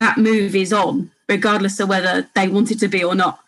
that 0.00 0.18
move 0.18 0.56
is 0.56 0.72
on, 0.72 1.12
regardless 1.28 1.78
of 1.78 1.88
whether 1.88 2.28
they 2.34 2.48
want 2.48 2.70
it 2.70 2.80
to 2.80 2.88
be 2.88 3.04
or 3.04 3.14
not. 3.14 3.40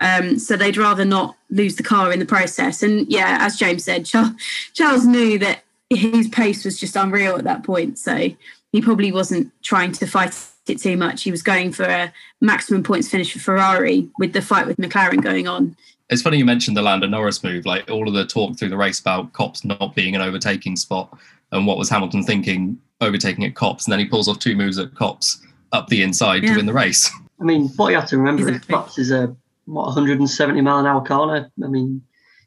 Um, 0.00 0.38
so 0.38 0.56
they'd 0.56 0.76
rather 0.76 1.04
not 1.04 1.36
lose 1.50 1.76
the 1.76 1.82
car 1.82 2.12
in 2.12 2.18
the 2.18 2.26
process. 2.26 2.82
And 2.82 3.06
yeah, 3.10 3.38
as 3.40 3.56
James 3.56 3.84
said, 3.84 4.06
Charles, 4.06 4.30
Charles 4.72 5.06
knew 5.06 5.38
that 5.38 5.62
his 5.90 6.28
pace 6.28 6.64
was 6.64 6.78
just 6.78 6.96
unreal 6.96 7.36
at 7.36 7.44
that 7.44 7.64
point. 7.64 7.98
So 7.98 8.30
he 8.72 8.82
probably 8.82 9.12
wasn't 9.12 9.50
trying 9.62 9.92
to 9.92 10.06
fight 10.06 10.34
it 10.68 10.78
too 10.78 10.96
much. 10.96 11.22
He 11.22 11.30
was 11.30 11.42
going 11.42 11.72
for 11.72 11.84
a 11.84 12.12
maximum 12.40 12.82
points 12.82 13.08
finish 13.08 13.32
for 13.32 13.38
Ferrari 13.38 14.08
with 14.18 14.32
the 14.32 14.42
fight 14.42 14.66
with 14.66 14.76
McLaren 14.76 15.22
going 15.22 15.48
on. 15.48 15.76
It's 16.10 16.22
funny 16.22 16.38
you 16.38 16.44
mentioned 16.44 16.76
the 16.76 16.82
Lando 16.82 17.06
Norris 17.06 17.42
move, 17.42 17.66
like 17.66 17.90
all 17.90 18.08
of 18.08 18.14
the 18.14 18.24
talk 18.24 18.58
through 18.58 18.70
the 18.70 18.76
race 18.76 19.00
about 19.00 19.32
Copse 19.34 19.64
not 19.64 19.94
being 19.94 20.14
an 20.14 20.22
overtaking 20.22 20.76
spot 20.76 21.18
and 21.52 21.66
what 21.66 21.76
was 21.76 21.90
Hamilton 21.90 22.22
thinking 22.22 22.78
overtaking 23.00 23.44
at 23.44 23.54
Copse. 23.54 23.86
And 23.86 23.92
then 23.92 24.00
he 24.00 24.06
pulls 24.06 24.28
off 24.28 24.38
two 24.38 24.56
moves 24.56 24.78
at 24.78 24.94
Copse 24.94 25.44
up 25.72 25.88
the 25.88 26.02
inside 26.02 26.42
yeah. 26.42 26.50
to 26.50 26.56
win 26.56 26.66
the 26.66 26.72
race. 26.72 27.10
I 27.40 27.44
mean, 27.44 27.68
what 27.76 27.90
you 27.90 27.96
have 27.96 28.08
to 28.08 28.18
remember 28.18 28.48
exactly. 28.48 28.74
is 28.74 28.78
Copse 28.78 28.98
is 28.98 29.10
a 29.10 29.36
what 29.68 29.86
170 29.86 30.60
mile 30.60 30.78
an 30.78 30.86
hour 30.86 31.04
corner. 31.04 31.50
I 31.62 31.66
mean, 31.66 32.02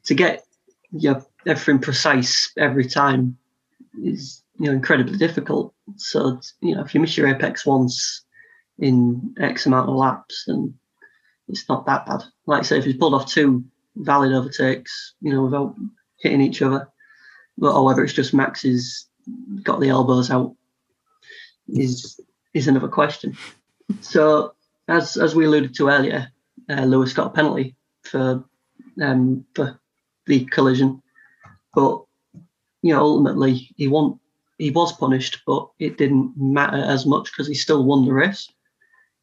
to 0.05 0.15
get 0.15 0.43
you 0.91 1.11
know, 1.11 1.25
everything 1.45 1.79
precise 1.79 2.51
every 2.57 2.85
time 2.85 3.37
is 4.03 4.43
you 4.59 4.65
know 4.65 4.71
incredibly 4.71 5.17
difficult. 5.17 5.73
So 5.97 6.39
you 6.61 6.75
know 6.75 6.81
if 6.81 6.93
you 6.93 7.01
miss 7.01 7.15
your 7.15 7.27
apex 7.27 7.65
once 7.65 8.25
in 8.79 9.35
X 9.39 9.65
amount 9.65 9.89
of 9.89 9.95
laps, 9.95 10.45
then 10.47 10.73
it's 11.47 11.67
not 11.69 11.85
that 11.85 12.05
bad. 12.05 12.23
Like 12.47 12.61
I 12.61 12.63
say, 12.63 12.79
if 12.79 12.85
he's 12.85 12.97
pulled 12.97 13.13
off 13.13 13.31
two 13.31 13.63
valid 13.95 14.33
overtakes, 14.33 15.13
you 15.21 15.31
know, 15.31 15.43
without 15.43 15.75
hitting 16.17 16.41
each 16.41 16.61
other, 16.61 16.89
or 17.61 17.85
whether 17.85 18.03
it's 18.03 18.13
just 18.13 18.33
Max's 18.33 19.07
got 19.61 19.79
the 19.79 19.89
elbows 19.89 20.31
out, 20.31 20.55
is 21.67 22.19
is 22.53 22.67
another 22.67 22.87
question. 22.87 23.37
So 24.01 24.53
as 24.87 25.17
as 25.17 25.35
we 25.35 25.45
alluded 25.45 25.75
to 25.75 25.89
earlier, 25.89 26.31
uh, 26.69 26.85
Lewis 26.85 27.13
got 27.13 27.27
a 27.27 27.31
penalty 27.31 27.75
for 28.03 28.43
um, 29.01 29.45
for 29.55 29.79
the 30.27 30.45
collision, 30.45 31.01
but 31.73 32.03
you 32.81 32.93
know 32.93 33.01
ultimately 33.01 33.69
he 33.77 33.87
won. 33.87 34.19
He 34.57 34.69
was 34.69 34.93
punished, 34.93 35.41
but 35.47 35.67
it 35.79 35.97
didn't 35.97 36.33
matter 36.37 36.77
as 36.77 37.05
much 37.07 37.31
because 37.31 37.47
he 37.47 37.55
still 37.55 37.83
won 37.83 38.05
the 38.05 38.13
race. 38.13 38.47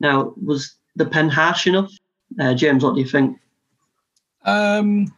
Now, 0.00 0.34
was 0.44 0.74
the 0.96 1.06
pen 1.06 1.28
harsh 1.28 1.66
enough? 1.68 1.92
Uh, 2.40 2.54
James, 2.54 2.82
what 2.82 2.94
do 2.94 3.00
you 3.00 3.06
think? 3.06 3.38
Um, 4.44 5.14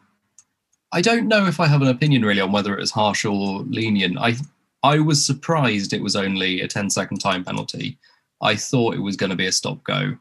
I 0.93 1.01
don't 1.01 1.29
know 1.29 1.47
if 1.47 1.59
I 1.59 1.67
have 1.67 1.83
an 1.83 1.89
opinion 1.89 2.23
really 2.23 2.41
on 2.41 2.53
whether 2.53 2.75
it 2.75 2.81
was 2.81 2.91
harsh 2.91 3.25
or 3.25 3.61
lenient. 3.61 4.19
I 4.19 4.37
I 4.83 4.99
was 4.99 5.25
surprised 5.25 5.93
it 5.93 6.03
was 6.03 6.17
only 6.17 6.61
a 6.61 6.69
10 6.69 6.91
second 6.91 7.19
time 7.19 7.45
penalty. 7.45 7.99
I 8.43 8.57
thought 8.57 8.95
it 8.95 9.01
was 9.01 9.17
going 9.17 9.31
to 9.31 9.37
be 9.37 9.47
a 9.47 9.53
stop 9.53 9.83
go. 9.85 10.17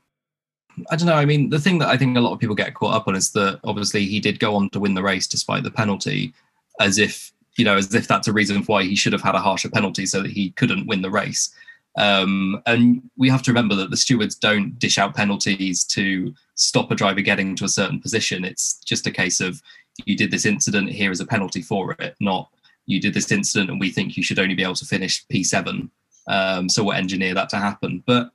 I 0.89 0.95
don't 0.95 1.07
know. 1.07 1.15
I 1.15 1.25
mean, 1.25 1.49
the 1.49 1.59
thing 1.59 1.79
that 1.79 1.89
I 1.89 1.97
think 1.97 2.15
a 2.15 2.21
lot 2.21 2.33
of 2.33 2.39
people 2.39 2.55
get 2.55 2.73
caught 2.73 2.93
up 2.93 3.07
on 3.07 3.15
is 3.15 3.31
that 3.31 3.59
obviously 3.63 4.05
he 4.05 4.19
did 4.19 4.39
go 4.39 4.55
on 4.55 4.69
to 4.71 4.79
win 4.79 4.93
the 4.93 5.03
race 5.03 5.27
despite 5.27 5.63
the 5.63 5.71
penalty, 5.71 6.33
as 6.79 6.97
if 6.97 7.31
you 7.57 7.65
know, 7.65 7.75
as 7.75 7.93
if 7.93 8.07
that's 8.07 8.27
a 8.27 8.33
reason 8.33 8.63
why 8.63 8.83
he 8.83 8.95
should 8.95 9.11
have 9.11 9.21
had 9.21 9.35
a 9.35 9.39
harsher 9.39 9.69
penalty 9.69 10.05
so 10.05 10.21
that 10.21 10.31
he 10.31 10.51
couldn't 10.51 10.87
win 10.87 11.01
the 11.01 11.09
race. 11.09 11.53
Um, 11.97 12.61
and 12.65 13.01
we 13.17 13.29
have 13.29 13.41
to 13.43 13.51
remember 13.51 13.75
that 13.75 13.89
the 13.89 13.97
stewards 13.97 14.35
don't 14.35 14.79
dish 14.79 14.97
out 14.97 15.15
penalties 15.15 15.83
to 15.85 16.33
stop 16.55 16.91
a 16.91 16.95
driver 16.95 17.19
getting 17.19 17.55
to 17.57 17.65
a 17.65 17.69
certain 17.69 17.99
position. 17.99 18.45
It's 18.45 18.79
just 18.85 19.07
a 19.07 19.11
case 19.11 19.41
of 19.41 19.61
you 20.05 20.15
did 20.15 20.31
this 20.31 20.45
incident, 20.45 20.89
here 20.89 21.11
is 21.11 21.19
a 21.19 21.25
penalty 21.25 21.61
for 21.61 21.91
it, 21.99 22.15
not 22.21 22.49
you 22.85 23.01
did 23.01 23.13
this 23.13 23.31
incident 23.31 23.69
and 23.69 23.79
we 23.79 23.91
think 23.91 24.15
you 24.15 24.23
should 24.23 24.39
only 24.39 24.55
be 24.55 24.63
able 24.63 24.75
to 24.75 24.85
finish 24.85 25.25
P7. 25.27 25.89
Um, 26.27 26.69
so 26.69 26.83
we'll 26.83 26.93
engineer 26.93 27.33
that 27.33 27.49
to 27.49 27.57
happen. 27.57 28.03
But 28.05 28.31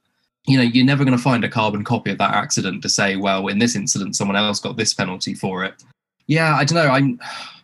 you 0.46 0.58
know, 0.58 0.62
you're 0.62 0.84
never 0.84 1.04
going 1.04 1.16
to 1.16 1.22
find 1.22 1.44
a 1.44 1.48
carbon 1.48 1.84
copy 1.84 2.10
of 2.10 2.18
that 2.18 2.34
accident 2.34 2.82
to 2.82 2.88
say, 2.88 3.16
well, 3.16 3.48
in 3.48 3.58
this 3.58 3.76
incident, 3.76 4.16
someone 4.16 4.36
else 4.36 4.60
got 4.60 4.76
this 4.76 4.92
penalty 4.92 5.34
for 5.34 5.64
it. 5.64 5.82
Yeah, 6.26 6.54
I 6.54 6.64
don't 6.64 6.76
know. 6.76 6.90
I'm. 6.90 7.20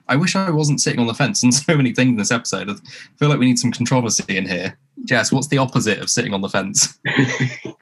I 0.09 0.17
wish 0.17 0.35
I 0.35 0.51
wasn't 0.51 0.81
sitting 0.81 0.99
on 0.99 1.07
the 1.07 1.15
fence 1.15 1.45
on 1.45 1.53
so 1.53 1.77
many 1.77 1.95
things 1.95 2.11
in 2.11 2.17
this 2.17 2.33
episode. 2.33 2.69
I 2.69 2.75
feel 3.17 3.29
like 3.29 3.39
we 3.39 3.47
need 3.47 3.59
some 3.59 3.71
controversy 3.71 4.37
in 4.37 4.47
here. 4.47 4.77
Jess, 5.05 5.31
what's 5.31 5.47
the 5.47 5.59
opposite 5.59 6.01
of 6.01 6.11
sitting 6.11 6.35
on 6.35 6.41
the 6.41 6.49
fence? 6.49 6.99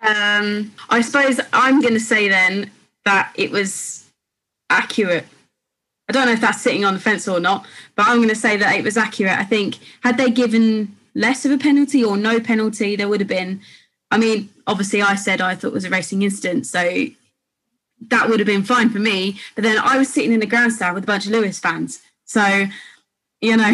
um, 0.02 0.71
I 0.90 1.00
suppose 1.00 1.40
I'm 1.52 1.81
going 1.81 1.95
to 1.95 2.00
say 2.00 2.28
then 2.28 2.71
that 3.05 3.33
it 3.35 3.50
was 3.50 4.11
accurate. 4.69 5.25
I 6.09 6.12
don't 6.12 6.26
know 6.26 6.33
if 6.33 6.40
that's 6.40 6.61
sitting 6.61 6.85
on 6.85 6.95
the 6.95 7.00
fence 7.00 7.26
or 7.26 7.40
not, 7.40 7.67
but 7.97 8.07
I'm 8.07 8.17
going 8.17 8.28
to 8.28 8.35
say 8.35 8.57
that 8.57 8.76
it 8.76 8.85
was 8.85 8.97
accurate. 8.97 9.38
I 9.38 9.45
think 9.45 9.78
had 10.02 10.19
they 10.19 10.31
given 10.31 10.95
less 11.14 11.45
of 11.45 11.52
a 11.52 11.59
penalty 11.59 12.05
or 12.05 12.17
no 12.17 12.40
penalty, 12.40 12.95
there 12.95 13.09
would 13.09 13.21
have 13.21 13.28
been 13.28 13.61
I 14.11 14.19
mean, 14.19 14.49
obviously, 14.67 15.03
I 15.03 15.15
said 15.15 15.41
I 15.41 15.55
thought 15.55 15.69
it 15.69 15.75
was 15.75 15.85
a 15.85 15.91
racing 15.91 16.23
incident, 16.23 16.67
so 16.67 17.07
that 18.09 18.29
would 18.29 18.41
have 18.41 18.47
been 18.47 18.62
fine 18.62 18.91
for 18.91 18.99
me. 18.99 19.38
But 19.55 19.65
then 19.65 19.79
I 19.79 19.99
was 19.99 20.12
sitting 20.12 20.33
in 20.33 20.41
the 20.41 20.47
grandstand 20.47 20.95
with 20.95 21.05
a 21.05 21.07
bunch 21.07 21.27
of 21.27 21.33
Lewis 21.33 21.59
fans, 21.59 22.00
so 22.25 22.67
you 23.41 23.57
know, 23.57 23.73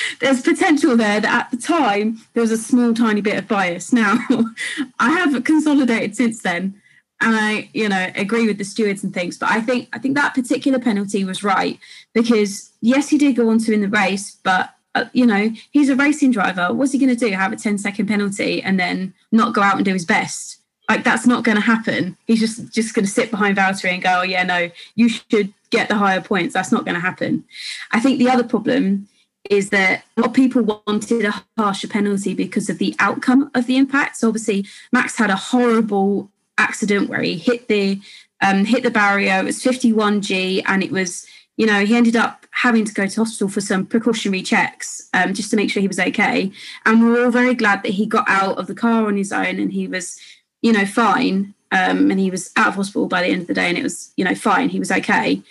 there's 0.20 0.42
potential 0.42 0.96
there 0.96 1.20
that 1.20 1.46
at 1.46 1.50
the 1.50 1.56
time 1.56 2.18
there 2.34 2.42
was 2.42 2.50
a 2.50 2.58
small, 2.58 2.92
tiny 2.94 3.20
bit 3.20 3.38
of 3.38 3.48
bias. 3.48 3.92
Now, 3.92 4.18
I 4.98 5.10
have 5.10 5.42
consolidated 5.44 6.16
since 6.16 6.42
then, 6.42 6.80
and 7.20 7.34
I, 7.34 7.70
you 7.72 7.88
know, 7.88 8.10
agree 8.14 8.46
with 8.46 8.58
the 8.58 8.64
stewards 8.64 9.02
and 9.02 9.14
things. 9.14 9.38
But 9.38 9.50
I 9.50 9.60
think 9.60 9.88
I 9.92 9.98
think 9.98 10.16
that 10.16 10.34
particular 10.34 10.78
penalty 10.78 11.24
was 11.24 11.42
right 11.42 11.78
because 12.12 12.70
yes, 12.80 13.08
he 13.08 13.18
did 13.18 13.36
go 13.36 13.48
on 13.48 13.58
to 13.60 13.70
win 13.70 13.80
the 13.80 13.88
race, 13.88 14.36
but 14.42 14.70
uh, 14.96 15.04
you 15.12 15.26
know, 15.26 15.50
he's 15.70 15.90
a 15.90 15.94
racing 15.94 16.30
driver. 16.30 16.72
What's 16.72 16.92
he 16.92 16.98
going 16.98 17.14
to 17.14 17.16
do? 17.16 17.30
Have 17.32 17.52
a 17.52 17.56
10 17.56 17.76
second 17.78 18.06
penalty 18.06 18.62
and 18.62 18.80
then 18.80 19.12
not 19.30 19.54
go 19.54 19.60
out 19.60 19.76
and 19.76 19.84
do 19.84 19.92
his 19.92 20.06
best? 20.06 20.58
Like 20.88 21.04
that's 21.04 21.26
not 21.26 21.44
going 21.44 21.56
to 21.56 21.62
happen. 21.62 22.16
He's 22.26 22.40
just 22.40 22.72
just 22.72 22.94
going 22.94 23.04
to 23.04 23.10
sit 23.10 23.30
behind 23.30 23.56
Valtteri 23.56 23.92
and 23.92 24.02
go, 24.02 24.20
"Oh 24.20 24.22
yeah, 24.22 24.44
no, 24.44 24.70
you 24.94 25.08
should 25.08 25.52
get 25.70 25.88
the 25.88 25.96
higher 25.96 26.20
points." 26.20 26.54
That's 26.54 26.70
not 26.70 26.84
going 26.84 26.94
to 26.94 27.00
happen. 27.00 27.44
I 27.90 27.98
think 27.98 28.20
the 28.20 28.30
other 28.30 28.44
problem 28.44 29.08
is 29.50 29.70
that 29.70 30.04
a 30.16 30.20
lot 30.20 30.28
of 30.28 30.34
people 30.34 30.80
wanted 30.86 31.24
a 31.24 31.44
harsher 31.58 31.88
penalty 31.88 32.34
because 32.34 32.70
of 32.70 32.78
the 32.78 32.94
outcome 33.00 33.50
of 33.54 33.66
the 33.66 33.76
impact. 33.76 34.18
So 34.18 34.28
obviously, 34.28 34.64
Max 34.92 35.16
had 35.16 35.28
a 35.28 35.36
horrible 35.36 36.30
accident 36.56 37.08
where 37.08 37.20
he 37.20 37.36
hit 37.36 37.66
the 37.66 38.00
um, 38.40 38.64
hit 38.64 38.84
the 38.84 38.90
barrier. 38.92 39.40
It 39.40 39.44
was 39.44 39.64
51G, 39.64 40.62
and 40.66 40.84
it 40.84 40.92
was 40.92 41.26
you 41.56 41.66
know, 41.66 41.84
he 41.84 41.96
ended 41.96 42.16
up 42.16 42.45
having 42.62 42.86
to 42.86 42.94
go 42.94 43.06
to 43.06 43.20
hospital 43.20 43.48
for 43.48 43.60
some 43.60 43.84
precautionary 43.84 44.42
checks 44.42 45.10
um, 45.12 45.34
just 45.34 45.50
to 45.50 45.56
make 45.56 45.70
sure 45.70 45.82
he 45.82 45.88
was 45.88 46.00
okay. 46.00 46.50
And 46.86 47.02
we 47.02 47.18
are 47.18 47.26
all 47.26 47.30
very 47.30 47.54
glad 47.54 47.82
that 47.82 47.92
he 47.92 48.06
got 48.06 48.26
out 48.28 48.56
of 48.56 48.66
the 48.66 48.74
car 48.74 49.06
on 49.06 49.16
his 49.16 49.30
own 49.30 49.60
and 49.60 49.72
he 49.72 49.86
was, 49.86 50.18
you 50.62 50.72
know, 50.72 50.86
fine. 50.86 51.52
Um, 51.70 52.10
and 52.10 52.18
he 52.18 52.30
was 52.30 52.52
out 52.56 52.68
of 52.68 52.74
hospital 52.76 53.08
by 53.08 53.22
the 53.22 53.28
end 53.28 53.42
of 53.42 53.48
the 53.48 53.54
day 53.54 53.68
and 53.68 53.76
it 53.76 53.82
was, 53.82 54.10
you 54.16 54.24
know, 54.24 54.34
fine. 54.34 54.70
He 54.70 54.78
was 54.78 54.90
okay. 54.90 55.42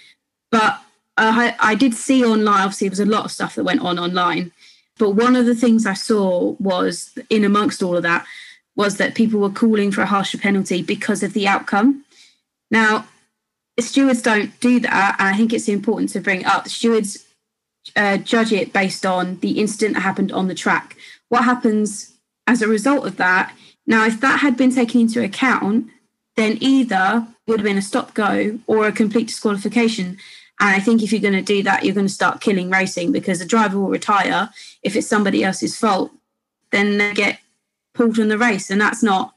But 0.49 0.79
uh, 1.17 1.31
I, 1.35 1.55
I 1.59 1.75
did 1.75 1.93
see 1.93 2.25
online, 2.25 2.61
obviously, 2.61 2.87
there 2.87 2.93
was 2.93 2.99
a 2.99 3.05
lot 3.05 3.25
of 3.25 3.31
stuff 3.31 3.53
that 3.53 3.63
went 3.63 3.81
on 3.81 3.99
online. 3.99 4.51
But 4.97 5.11
one 5.11 5.35
of 5.35 5.45
the 5.45 5.55
things 5.55 5.85
I 5.85 5.93
saw 5.93 6.55
was, 6.59 7.15
in 7.29 7.45
amongst 7.45 7.83
all 7.83 7.97
of 7.97 8.03
that, 8.03 8.25
was 8.75 8.97
that 8.97 9.13
people 9.13 9.39
were 9.39 9.49
calling 9.49 9.91
for 9.91 10.01
a 10.01 10.07
harsher 10.07 10.39
penalty 10.39 10.81
because 10.81 11.21
of 11.21 11.33
the 11.33 11.47
outcome. 11.47 12.03
Now, 12.71 13.05
stewards 13.79 14.21
don't 14.21 14.57
do 14.59 14.79
that. 14.79 15.15
And 15.19 15.27
I 15.29 15.37
think 15.37 15.53
it's 15.53 15.67
important 15.67 16.09
to 16.11 16.21
bring 16.21 16.45
up. 16.45 16.67
Stewards 16.67 17.25
uh, 17.95 18.17
judge 18.17 18.51
it 18.51 18.73
based 18.73 19.05
on 19.05 19.39
the 19.39 19.59
incident 19.59 19.95
that 19.95 20.01
happened 20.01 20.31
on 20.31 20.47
the 20.47 20.55
track. 20.55 20.95
What 21.29 21.43
happens 21.43 22.13
as 22.47 22.61
a 22.61 22.67
result 22.67 23.05
of 23.05 23.17
that? 23.17 23.55
Now, 23.87 24.05
if 24.05 24.19
that 24.21 24.39
had 24.39 24.57
been 24.57 24.73
taken 24.73 25.01
into 25.01 25.23
account, 25.23 25.87
then 26.35 26.57
either 26.59 27.27
would 27.47 27.59
have 27.59 27.65
been 27.65 27.77
a 27.77 27.81
stop 27.81 28.13
go 28.13 28.59
or 28.67 28.87
a 28.87 28.91
complete 28.91 29.27
disqualification. 29.27 30.17
And 30.59 30.69
I 30.69 30.79
think 30.79 31.03
if 31.03 31.11
you're 31.11 31.21
going 31.21 31.33
to 31.33 31.41
do 31.41 31.63
that, 31.63 31.83
you're 31.83 31.93
going 31.93 32.07
to 32.07 32.13
start 32.13 32.41
killing 32.41 32.69
racing 32.69 33.11
because 33.11 33.39
the 33.39 33.45
driver 33.45 33.79
will 33.79 33.89
retire. 33.89 34.49
If 34.83 34.95
it's 34.95 35.07
somebody 35.07 35.43
else's 35.43 35.77
fault, 35.77 36.11
then 36.71 36.97
they 36.97 37.13
get 37.13 37.39
pulled 37.93 38.15
from 38.15 38.29
the 38.29 38.37
race. 38.37 38.69
And 38.69 38.79
that's 38.79 39.03
not 39.03 39.33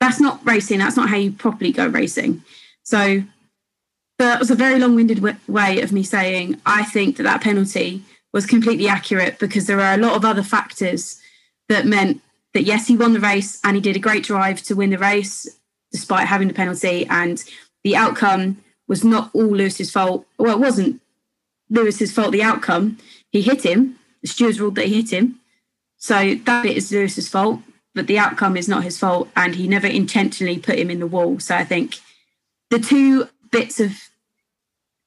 that's 0.00 0.20
not 0.20 0.44
racing. 0.44 0.78
That's 0.78 0.96
not 0.96 1.08
how 1.08 1.16
you 1.16 1.32
properly 1.32 1.72
go 1.72 1.86
racing. 1.86 2.42
So 2.82 3.22
that 4.18 4.38
was 4.38 4.50
a 4.50 4.54
very 4.54 4.78
long-winded 4.78 5.22
way 5.48 5.80
of 5.80 5.92
me 5.92 6.02
saying 6.02 6.60
I 6.64 6.84
think 6.84 7.16
that 7.16 7.24
that 7.24 7.42
penalty 7.42 8.02
was 8.32 8.46
completely 8.46 8.88
accurate 8.88 9.38
because 9.38 9.66
there 9.66 9.80
are 9.80 9.94
a 9.94 9.98
lot 9.98 10.16
of 10.16 10.24
other 10.24 10.42
factors 10.42 11.20
that 11.68 11.86
meant 11.86 12.22
that 12.54 12.64
yes, 12.64 12.86
he 12.86 12.96
won 12.96 13.12
the 13.12 13.20
race 13.20 13.60
and 13.64 13.76
he 13.76 13.82
did 13.82 13.96
a 13.96 14.00
great 14.00 14.24
drive 14.24 14.62
to 14.62 14.74
win 14.74 14.90
the 14.90 14.98
race 14.98 15.46
despite 15.92 16.26
having 16.26 16.48
the 16.48 16.54
penalty, 16.54 17.06
and 17.06 17.44
the 17.84 17.96
outcome 17.96 18.58
was 18.88 19.04
not 19.04 19.30
all 19.32 19.46
Lewis's 19.46 19.90
fault. 19.90 20.26
Well, 20.38 20.54
it 20.54 20.60
wasn't 20.60 21.00
Lewis's 21.70 22.12
fault. 22.12 22.32
The 22.32 22.42
outcome, 22.42 22.98
he 23.30 23.40
hit 23.40 23.64
him. 23.64 23.98
The 24.22 24.28
stewards 24.28 24.60
ruled 24.60 24.74
that 24.74 24.86
he 24.86 24.96
hit 24.96 25.12
him, 25.12 25.40
so 25.96 26.34
that 26.34 26.62
bit 26.62 26.76
is 26.76 26.90
Lewis's 26.90 27.28
fault. 27.28 27.60
But 27.94 28.08
the 28.08 28.18
outcome 28.18 28.56
is 28.56 28.68
not 28.68 28.84
his 28.84 28.98
fault, 28.98 29.28
and 29.36 29.54
he 29.54 29.68
never 29.68 29.86
intentionally 29.86 30.58
put 30.58 30.78
him 30.78 30.90
in 30.90 31.00
the 31.00 31.06
wall. 31.06 31.38
So 31.40 31.54
I 31.54 31.64
think 31.64 32.00
the 32.70 32.78
two 32.78 33.28
bits 33.50 33.80
of 33.80 33.92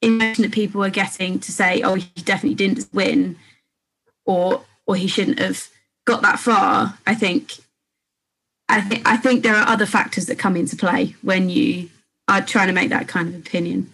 information 0.02 0.42
that 0.42 0.52
people 0.52 0.82
are 0.84 0.90
getting 0.90 1.38
to 1.40 1.52
say, 1.52 1.82
oh, 1.82 1.94
he 1.94 2.08
definitely 2.22 2.54
didn't 2.54 2.88
win, 2.92 3.36
or 4.24 4.64
or 4.86 4.96
he 4.96 5.06
shouldn't 5.06 5.38
have 5.38 5.68
got 6.04 6.22
that 6.22 6.38
far. 6.38 6.98
I 7.06 7.14
think, 7.14 7.54
I 8.68 8.80
think, 8.80 9.06
I 9.06 9.16
think 9.16 9.42
there 9.42 9.54
are 9.54 9.68
other 9.68 9.86
factors 9.86 10.26
that 10.26 10.38
come 10.38 10.56
into 10.56 10.76
play 10.76 11.14
when 11.22 11.48
you 11.48 11.90
are 12.28 12.40
trying 12.40 12.68
to 12.68 12.72
make 12.72 12.90
that 12.90 13.08
kind 13.08 13.28
of 13.28 13.34
opinion. 13.34 13.92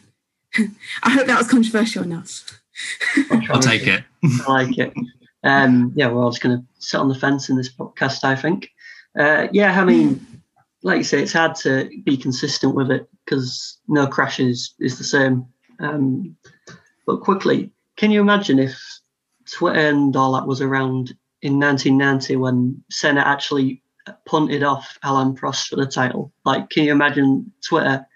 I 1.03 1.11
hope 1.11 1.27
that 1.27 1.39
was 1.39 1.49
controversial 1.49 2.03
enough. 2.03 2.61
I'll 3.51 3.61
take 3.61 3.87
it. 3.87 4.05
I 4.25 4.45
like 4.49 4.79
it. 4.79 4.93
Um, 5.43 5.93
yeah, 5.95 6.09
we're 6.09 6.23
all 6.23 6.31
just 6.31 6.43
going 6.43 6.59
to 6.59 6.65
sit 6.79 6.99
on 6.99 7.09
the 7.09 7.15
fence 7.15 7.49
in 7.49 7.57
this 7.57 7.73
podcast, 7.73 8.25
I 8.25 8.37
think. 8.37 8.71
Uh, 9.19 9.49
yeah, 9.53 9.81
I 9.81 9.85
mean, 9.85 10.25
like 10.83 10.99
you 10.99 11.05
say, 11.05 11.23
it's 11.23 11.33
hard 11.33 11.57
to 11.57 11.89
be 12.05 12.17
consistent 12.17 12.75
with 12.75 12.91
it 12.91 13.09
because 13.27 13.79
no 13.89 14.07
crashes 14.07 14.75
is 14.79 14.93
is 14.93 14.99
the 14.99 15.05
same. 15.05 15.47
Um, 15.81 16.37
but 17.07 17.21
quickly, 17.21 17.71
can 17.97 18.11
you 18.11 18.21
imagine 18.21 18.59
if 18.59 18.79
Twitter 19.51 19.89
and 19.89 20.15
all 20.17 20.33
that 20.33 20.47
was 20.47 20.61
around 20.61 21.15
in 21.43 21.61
1990 21.61 22.37
when 22.37 22.83
Senna 22.91 23.21
actually 23.21 23.83
punted 24.25 24.63
off 24.63 24.99
Alain 25.03 25.35
Prost 25.35 25.69
for 25.69 25.77
the 25.77 25.87
title? 25.87 26.33
Like, 26.45 26.71
can 26.71 26.85
you 26.85 26.93
imagine 26.93 27.53
Twitter 27.67 28.07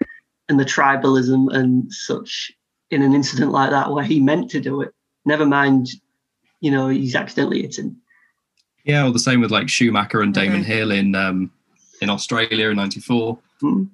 and 0.49 0.59
the 0.59 0.65
tribalism 0.65 1.53
and 1.53 1.91
such 1.93 2.51
in 2.89 3.01
an 3.01 3.13
incident 3.13 3.51
like 3.51 3.69
that 3.69 3.91
where 3.91 4.03
he 4.03 4.19
meant 4.19 4.49
to 4.51 4.59
do 4.59 4.81
it? 4.81 4.93
Never 5.25 5.45
mind, 5.45 5.87
you 6.59 6.71
know, 6.71 6.87
he's 6.87 7.15
accidentally 7.15 7.61
hitting. 7.61 7.95
Yeah, 8.83 9.05
or 9.05 9.11
the 9.11 9.19
same 9.19 9.41
with 9.41 9.51
like 9.51 9.69
Schumacher 9.69 10.21
and 10.21 10.33
Damon 10.33 10.61
mm-hmm. 10.61 10.71
Hill 10.71 10.91
in 10.91 11.13
um, 11.13 11.51
in 12.01 12.09
Australia 12.09 12.69
in 12.69 12.77
'94. 12.77 13.37
Mm. 13.61 13.89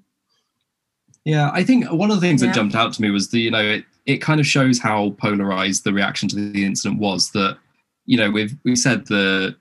Yeah, 1.27 1.51
I 1.53 1.65
think 1.65 1.91
one 1.91 2.09
of 2.09 2.21
the 2.21 2.25
things 2.25 2.41
yeah. 2.41 2.47
that 2.47 2.55
jumped 2.55 2.73
out 2.73 2.93
to 2.93 3.01
me 3.01 3.11
was 3.11 3.27
the 3.27 3.41
you 3.41 3.51
know 3.51 3.61
it 3.61 3.83
it 4.05 4.19
kind 4.19 4.39
of 4.39 4.47
shows 4.47 4.79
how 4.79 5.09
polarized 5.19 5.83
the 5.83 5.91
reaction 5.91 6.29
to 6.29 6.37
the 6.37 6.63
incident 6.63 7.01
was. 7.01 7.31
That 7.31 7.57
you 8.05 8.15
know 8.15 8.31
we've 8.31 8.55
we 8.63 8.77
said 8.77 9.05
the 9.07 9.53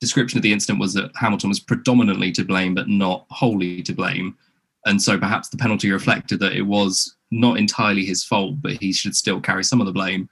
description 0.00 0.38
of 0.38 0.44
the 0.44 0.52
incident 0.52 0.78
was 0.78 0.94
that 0.94 1.10
Hamilton 1.16 1.48
was 1.48 1.58
predominantly 1.58 2.30
to 2.30 2.44
blame 2.44 2.76
but 2.76 2.86
not 2.86 3.26
wholly 3.30 3.82
to 3.82 3.92
blame, 3.92 4.38
and 4.86 5.02
so 5.02 5.18
perhaps 5.18 5.48
the 5.48 5.56
penalty 5.56 5.90
reflected 5.90 6.38
that 6.38 6.52
it 6.52 6.62
was 6.62 7.16
not 7.32 7.58
entirely 7.58 8.04
his 8.04 8.22
fault, 8.22 8.62
but 8.62 8.74
he 8.74 8.92
should 8.92 9.16
still 9.16 9.40
carry 9.40 9.64
some 9.64 9.80
of 9.80 9.88
the 9.88 9.92
blame. 9.92 10.28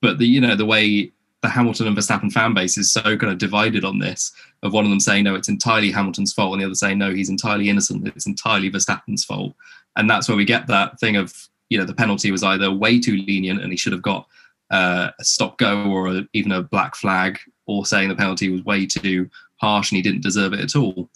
But 0.00 0.18
the 0.18 0.28
you 0.28 0.40
know 0.40 0.54
the 0.54 0.64
way 0.64 1.10
the 1.44 1.50
Hamilton 1.50 1.86
and 1.86 1.96
Verstappen 1.96 2.32
fan 2.32 2.54
base 2.54 2.78
is 2.78 2.90
so 2.90 3.02
kind 3.02 3.30
of 3.30 3.36
divided 3.36 3.84
on 3.84 3.98
this 3.98 4.32
of 4.62 4.72
one 4.72 4.84
of 4.84 4.90
them 4.90 4.98
saying 4.98 5.24
no, 5.24 5.34
it's 5.34 5.50
entirely 5.50 5.92
Hamilton's 5.92 6.32
fault, 6.32 6.54
and 6.54 6.62
the 6.62 6.64
other 6.64 6.74
saying 6.74 6.96
no, 6.96 7.12
he's 7.12 7.28
entirely 7.28 7.68
innocent, 7.68 8.08
it's 8.08 8.26
entirely 8.26 8.70
Verstappen's 8.70 9.26
fault, 9.26 9.54
and 9.96 10.08
that's 10.08 10.26
where 10.26 10.38
we 10.38 10.46
get 10.46 10.66
that 10.68 10.98
thing 10.98 11.16
of 11.16 11.48
you 11.68 11.76
know 11.76 11.84
the 11.84 11.94
penalty 11.94 12.30
was 12.30 12.42
either 12.42 12.72
way 12.72 12.98
too 12.98 13.18
lenient 13.28 13.60
and 13.60 13.70
he 13.70 13.76
should 13.76 13.92
have 13.92 14.00
got 14.00 14.26
uh, 14.70 15.10
a 15.18 15.24
stop 15.24 15.58
go 15.58 15.84
or 15.84 16.08
a, 16.08 16.28
even 16.32 16.50
a 16.50 16.62
black 16.62 16.96
flag, 16.96 17.38
or 17.66 17.84
saying 17.84 18.08
the 18.08 18.16
penalty 18.16 18.48
was 18.48 18.64
way 18.64 18.86
too 18.86 19.28
harsh 19.56 19.92
and 19.92 19.96
he 19.96 20.02
didn't 20.02 20.22
deserve 20.22 20.54
it 20.54 20.60
at 20.60 20.74
all. 20.74 21.10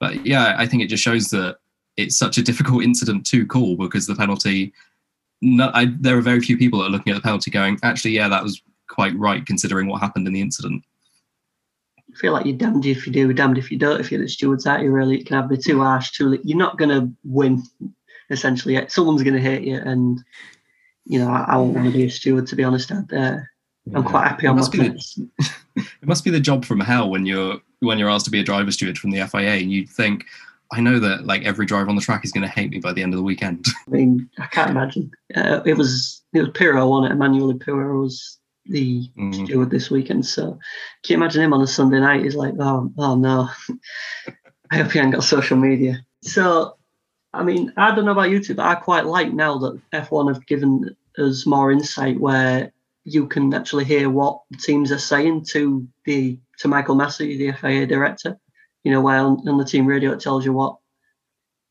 But 0.00 0.24
yeah, 0.24 0.54
I 0.56 0.66
think 0.66 0.82
it 0.82 0.88
just 0.88 1.04
shows 1.04 1.28
that 1.30 1.58
it's 1.98 2.16
such 2.16 2.38
a 2.38 2.42
difficult 2.42 2.82
incident 2.82 3.26
to 3.26 3.46
call 3.46 3.76
because 3.76 4.06
the 4.06 4.14
penalty. 4.14 4.72
No, 5.42 5.70
I, 5.74 5.92
there 6.00 6.16
are 6.16 6.22
very 6.22 6.40
few 6.40 6.56
people 6.56 6.78
that 6.78 6.86
are 6.86 6.90
looking 6.90 7.12
at 7.12 7.16
the 7.16 7.22
penalty 7.22 7.50
going, 7.50 7.78
actually, 7.82 8.12
yeah, 8.12 8.26
that 8.28 8.42
was 8.42 8.62
quite 8.88 9.16
right 9.16 9.44
considering 9.44 9.86
what 9.86 10.00
happened 10.00 10.26
in 10.26 10.32
the 10.32 10.40
incident. 10.40 10.82
I 12.16 12.18
feel 12.18 12.32
like 12.32 12.46
you're 12.46 12.56
damned 12.56 12.86
if 12.86 13.06
you 13.06 13.12
do, 13.12 13.32
damned 13.32 13.58
if 13.58 13.70
you 13.70 13.78
don't. 13.78 14.00
If 14.00 14.10
you're 14.10 14.20
the 14.20 14.28
stewards 14.28 14.66
out, 14.66 14.82
you 14.82 14.90
really 14.90 15.18
it 15.18 15.26
can 15.26 15.36
have 15.36 15.50
be 15.50 15.58
too 15.58 15.80
harsh, 15.80 16.12
too. 16.12 16.40
You're 16.44 16.58
not 16.58 16.78
going 16.78 16.88
to 16.88 17.10
win. 17.24 17.62
Essentially, 18.30 18.82
someone's 18.88 19.22
going 19.22 19.34
to 19.34 19.40
hit 19.40 19.62
you, 19.62 19.76
and 19.76 20.22
you 21.04 21.18
know 21.18 21.28
I, 21.28 21.44
I 21.48 21.56
won't 21.56 21.74
want 21.74 21.86
to 21.86 21.92
be 21.92 22.06
a 22.06 22.10
steward. 22.10 22.46
To 22.48 22.56
be 22.56 22.64
honest, 22.64 22.90
I'd, 22.90 23.12
uh, 23.12 23.36
I'm 23.94 24.02
quite 24.02 24.28
happy 24.28 24.46
on 24.46 24.56
my 24.56 24.68
fence. 24.68 25.18
it 25.76 26.06
must 26.06 26.24
be 26.24 26.30
the 26.30 26.40
job 26.40 26.64
from 26.64 26.80
hell 26.80 27.08
when 27.10 27.26
you're 27.26 27.60
when 27.80 27.98
you're 27.98 28.10
asked 28.10 28.24
to 28.24 28.30
be 28.30 28.40
a 28.40 28.44
driver 28.44 28.72
steward 28.72 28.98
from 28.98 29.10
the 29.10 29.24
FIA, 29.26 29.54
and 29.54 29.70
you 29.70 29.86
think, 29.86 30.24
I 30.72 30.80
know 30.80 30.98
that 30.98 31.26
like 31.26 31.44
every 31.44 31.66
driver 31.66 31.88
on 31.88 31.96
the 31.96 32.02
track 32.02 32.24
is 32.24 32.32
going 32.32 32.42
to 32.42 32.52
hate 32.52 32.70
me 32.70 32.78
by 32.78 32.92
the 32.92 33.02
end 33.02 33.12
of 33.14 33.18
the 33.18 33.24
weekend. 33.24 33.66
I 33.86 33.90
mean, 33.90 34.28
I 34.38 34.46
can't 34.46 34.70
imagine. 34.70 35.10
Uh, 35.34 35.60
it 35.64 35.74
was 35.74 36.22
it 36.32 36.40
was 36.40 36.50
Pirro 36.54 36.90
on 36.90 37.04
it. 37.04 37.12
Emmanuel 37.12 37.54
Pirro 37.54 38.00
was 38.00 38.38
the 38.68 39.08
mm. 39.16 39.44
steward 39.44 39.70
this 39.70 39.90
weekend. 39.90 40.26
So 40.26 40.58
can 41.02 41.14
you 41.14 41.16
imagine 41.16 41.42
him 41.42 41.52
on 41.52 41.62
a 41.62 41.66
Sunday 41.66 42.00
night? 42.00 42.24
He's 42.24 42.34
like, 42.34 42.54
oh, 42.58 42.92
oh 42.98 43.14
no. 43.16 43.48
I 44.70 44.78
hope 44.78 44.92
he 44.92 44.98
ain't 44.98 45.12
got 45.12 45.24
social 45.24 45.56
media. 45.56 46.04
So, 46.22 46.76
I 47.32 47.44
mean, 47.44 47.72
I 47.76 47.94
don't 47.94 48.04
know 48.04 48.12
about 48.12 48.30
you 48.30 48.42
two, 48.42 48.54
but 48.54 48.66
I 48.66 48.74
quite 48.74 49.06
like 49.06 49.32
now 49.32 49.58
that 49.58 49.80
F1 49.92 50.32
have 50.32 50.46
given 50.46 50.96
us 51.18 51.46
more 51.46 51.70
insight 51.70 52.18
where 52.18 52.72
you 53.04 53.28
can 53.28 53.54
actually 53.54 53.84
hear 53.84 54.10
what 54.10 54.40
teams 54.60 54.90
are 54.90 54.98
saying 54.98 55.44
to 55.44 55.86
the 56.04 56.38
to 56.58 56.68
Michael 56.68 56.96
Masi, 56.96 57.38
the 57.38 57.52
FIA 57.52 57.86
director. 57.86 58.38
You 58.82 58.92
know, 58.92 59.00
where 59.00 59.18
on, 59.18 59.48
on 59.48 59.58
the 59.58 59.64
team 59.64 59.86
radio 59.86 60.12
it 60.12 60.20
tells 60.20 60.44
you 60.44 60.52
what, 60.52 60.78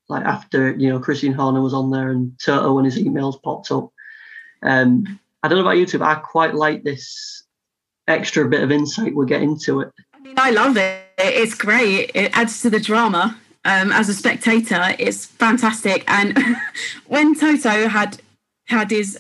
like 0.08 0.24
after 0.24 0.72
you 0.76 0.90
know 0.90 1.00
Christian 1.00 1.34
Horner 1.34 1.62
was 1.62 1.74
on 1.74 1.92
there 1.92 2.10
and 2.10 2.38
Toto 2.40 2.78
and 2.78 2.86
his 2.86 2.98
emails 2.98 3.42
popped 3.42 3.72
up. 3.72 3.92
Um, 4.62 5.20
I 5.46 5.48
don't 5.48 5.60
know 5.60 5.64
about 5.64 5.78
YouTube. 5.78 6.02
I 6.02 6.16
quite 6.16 6.56
like 6.56 6.84
this 6.84 7.44
extra 8.08 8.50
bit 8.50 8.64
of 8.64 8.72
insight 8.72 9.14
we 9.14 9.28
get 9.28 9.44
into 9.44 9.82
it. 9.82 9.92
I 10.12 10.20
mean, 10.20 10.34
I 10.38 10.50
love 10.50 10.76
it. 10.76 11.06
It's 11.20 11.54
great. 11.54 12.10
It 12.16 12.36
adds 12.36 12.64
to 12.64 12.72
the 12.72 12.80
drama. 12.80 13.38
Um, 13.64 13.92
as 13.92 14.10
a 14.10 14.16
spectator, 14.16 14.96
it's 14.98 15.28
fantastic. 15.28 16.04
And 16.08 16.36
when 17.06 17.36
Toto 17.36 17.88
had 17.88 18.20
had 18.66 18.90
his 18.90 19.20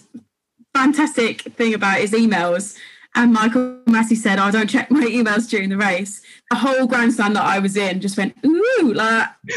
fantastic 0.74 1.42
thing 1.42 1.76
about 1.76 2.00
his 2.00 2.12
emails, 2.12 2.76
and 3.14 3.32
Michael 3.32 3.82
Masi 3.86 4.18
said, 4.18 4.40
"I 4.40 4.48
oh, 4.48 4.52
don't 4.52 4.68
check 4.68 4.90
my 4.90 5.06
emails 5.06 5.48
during 5.48 5.70
the 5.70 5.78
race." 5.78 6.24
The 6.50 6.58
whole 6.58 6.88
grandstand 6.88 7.36
that 7.36 7.46
I 7.46 7.60
was 7.60 7.78
in 7.78 8.02
just 8.02 8.18
went 8.18 8.36
ooh, 8.44 8.94
like 8.96 9.30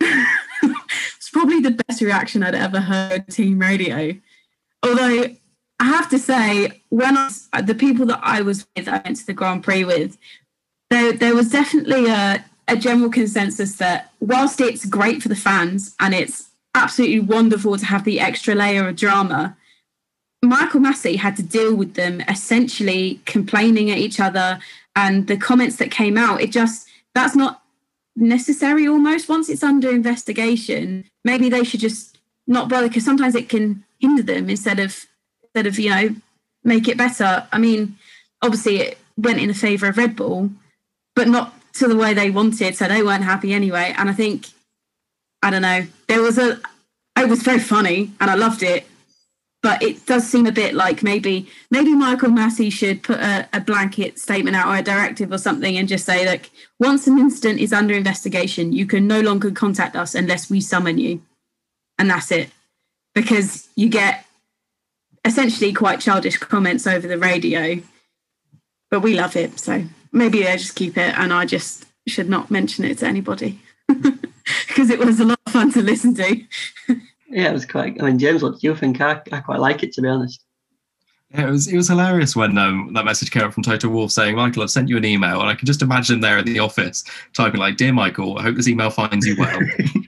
it's 0.00 1.30
probably 1.32 1.58
the 1.58 1.72
best 1.72 2.00
reaction 2.00 2.44
I'd 2.44 2.54
ever 2.54 2.78
heard 2.78 3.26
team 3.26 3.58
radio. 3.58 4.14
Although 4.84 5.34
I 5.84 5.88
have 5.88 6.08
to 6.10 6.18
say, 6.18 6.80
when 6.88 7.14
I, 7.18 7.60
the 7.60 7.74
people 7.74 8.06
that 8.06 8.20
I 8.22 8.40
was 8.40 8.66
with, 8.74 8.88
I 8.88 9.02
went 9.04 9.18
to 9.18 9.26
the 9.26 9.34
Grand 9.34 9.62
Prix 9.62 9.84
with, 9.84 10.16
there, 10.88 11.12
there 11.12 11.34
was 11.34 11.50
definitely 11.50 12.06
a, 12.06 12.42
a 12.66 12.74
general 12.74 13.10
consensus 13.10 13.76
that 13.76 14.10
whilst 14.18 14.62
it's 14.62 14.86
great 14.86 15.22
for 15.22 15.28
the 15.28 15.36
fans 15.36 15.94
and 16.00 16.14
it's 16.14 16.48
absolutely 16.74 17.20
wonderful 17.20 17.76
to 17.76 17.84
have 17.84 18.04
the 18.04 18.18
extra 18.18 18.54
layer 18.54 18.88
of 18.88 18.96
drama, 18.96 19.58
Michael 20.42 20.80
Masi 20.80 21.16
had 21.16 21.36
to 21.36 21.42
deal 21.42 21.74
with 21.74 21.92
them 21.96 22.22
essentially 22.22 23.20
complaining 23.26 23.90
at 23.90 23.98
each 23.98 24.20
other 24.20 24.60
and 24.96 25.26
the 25.26 25.36
comments 25.36 25.76
that 25.76 25.90
came 25.90 26.16
out. 26.16 26.40
It 26.40 26.50
just, 26.50 26.88
that's 27.14 27.36
not 27.36 27.62
necessary 28.16 28.88
almost. 28.88 29.28
Once 29.28 29.50
it's 29.50 29.62
under 29.62 29.90
investigation, 29.90 31.04
maybe 31.26 31.50
they 31.50 31.62
should 31.62 31.80
just 31.80 32.16
not 32.46 32.70
bother 32.70 32.88
because 32.88 33.04
sometimes 33.04 33.34
it 33.34 33.50
can 33.50 33.84
hinder 33.98 34.22
them 34.22 34.48
instead 34.48 34.78
of 34.78 35.04
instead 35.54 35.66
of 35.66 35.78
you 35.78 35.90
know 35.90 36.16
make 36.64 36.88
it 36.88 36.96
better. 36.96 37.46
I 37.52 37.58
mean, 37.58 37.96
obviously 38.42 38.78
it 38.78 38.98
went 39.16 39.38
in 39.38 39.48
the 39.48 39.54
favour 39.54 39.88
of 39.88 39.98
Red 39.98 40.16
Bull, 40.16 40.50
but 41.14 41.28
not 41.28 41.54
to 41.74 41.86
the 41.86 41.96
way 41.96 42.14
they 42.14 42.30
wanted, 42.30 42.74
so 42.76 42.88
they 42.88 43.02
weren't 43.02 43.24
happy 43.24 43.52
anyway. 43.52 43.94
And 43.96 44.08
I 44.08 44.12
think 44.12 44.46
I 45.42 45.50
don't 45.50 45.62
know, 45.62 45.86
there 46.08 46.22
was 46.22 46.38
a 46.38 46.60
it 47.18 47.28
was 47.28 47.42
very 47.42 47.60
funny 47.60 48.10
and 48.20 48.30
I 48.30 48.34
loved 48.34 48.62
it. 48.62 48.86
But 49.62 49.82
it 49.82 50.04
does 50.04 50.28
seem 50.28 50.46
a 50.46 50.52
bit 50.52 50.74
like 50.74 51.02
maybe 51.02 51.48
maybe 51.70 51.94
Michael 51.94 52.28
Masi 52.30 52.70
should 52.70 53.02
put 53.02 53.18
a, 53.20 53.48
a 53.52 53.60
blanket 53.60 54.18
statement 54.18 54.56
out 54.56 54.68
or 54.68 54.76
a 54.76 54.82
directive 54.82 55.32
or 55.32 55.38
something 55.38 55.78
and 55.78 55.88
just 55.88 56.04
say 56.04 56.26
like 56.26 56.50
once 56.78 57.06
an 57.06 57.18
incident 57.18 57.60
is 57.60 57.72
under 57.72 57.94
investigation, 57.94 58.72
you 58.72 58.84
can 58.84 59.06
no 59.06 59.20
longer 59.20 59.50
contact 59.50 59.96
us 59.96 60.14
unless 60.14 60.50
we 60.50 60.60
summon 60.60 60.98
you. 60.98 61.22
And 61.98 62.10
that's 62.10 62.30
it. 62.30 62.50
Because 63.14 63.68
you 63.76 63.88
get 63.88 64.23
essentially 65.24 65.72
quite 65.72 66.00
childish 66.00 66.36
comments 66.36 66.86
over 66.86 67.06
the 67.06 67.18
radio, 67.18 67.80
but 68.90 69.00
we 69.00 69.14
love 69.14 69.36
it. 69.36 69.58
So 69.58 69.84
maybe 70.12 70.42
they 70.42 70.56
just 70.56 70.76
keep 70.76 70.96
it, 70.96 71.18
and 71.18 71.32
I 71.32 71.46
just 71.46 71.86
should 72.06 72.28
not 72.28 72.50
mention 72.50 72.84
it 72.84 72.98
to 72.98 73.06
anybody 73.06 73.58
because 73.88 74.90
it 74.90 74.98
was 74.98 75.20
a 75.20 75.24
lot 75.24 75.38
of 75.46 75.52
fun 75.52 75.72
to 75.72 75.82
listen 75.82 76.14
to. 76.14 76.36
yeah, 77.28 77.50
it 77.50 77.52
was 77.52 77.66
quite. 77.66 78.00
I 78.00 78.06
mean, 78.06 78.18
James, 78.18 78.42
what 78.42 78.60
do 78.60 78.66
you 78.66 78.74
think? 78.74 79.00
I, 79.00 79.20
I 79.32 79.40
quite 79.40 79.60
like 79.60 79.82
it 79.82 79.92
to 79.94 80.02
be 80.02 80.08
honest. 80.08 80.44
Yeah, 81.30 81.48
it 81.48 81.50
was 81.50 81.66
it 81.66 81.76
was 81.76 81.88
hilarious 81.88 82.36
when 82.36 82.56
um, 82.58 82.92
that 82.94 83.04
message 83.04 83.30
came 83.30 83.42
up 83.42 83.52
from 83.52 83.64
Toto 83.64 83.88
Wolff 83.88 84.12
saying, 84.12 84.36
"Michael, 84.36 84.62
I've 84.62 84.70
sent 84.70 84.88
you 84.88 84.96
an 84.96 85.04
email," 85.04 85.40
and 85.40 85.50
I 85.50 85.54
can 85.54 85.66
just 85.66 85.82
imagine 85.82 86.20
there 86.20 86.38
in 86.38 86.44
the 86.44 86.60
office 86.60 87.02
typing 87.32 87.60
like, 87.60 87.76
"Dear 87.76 87.92
Michael, 87.92 88.38
I 88.38 88.42
hope 88.42 88.56
this 88.56 88.68
email 88.68 88.90
finds 88.90 89.26
you 89.26 89.36
well." 89.38 89.58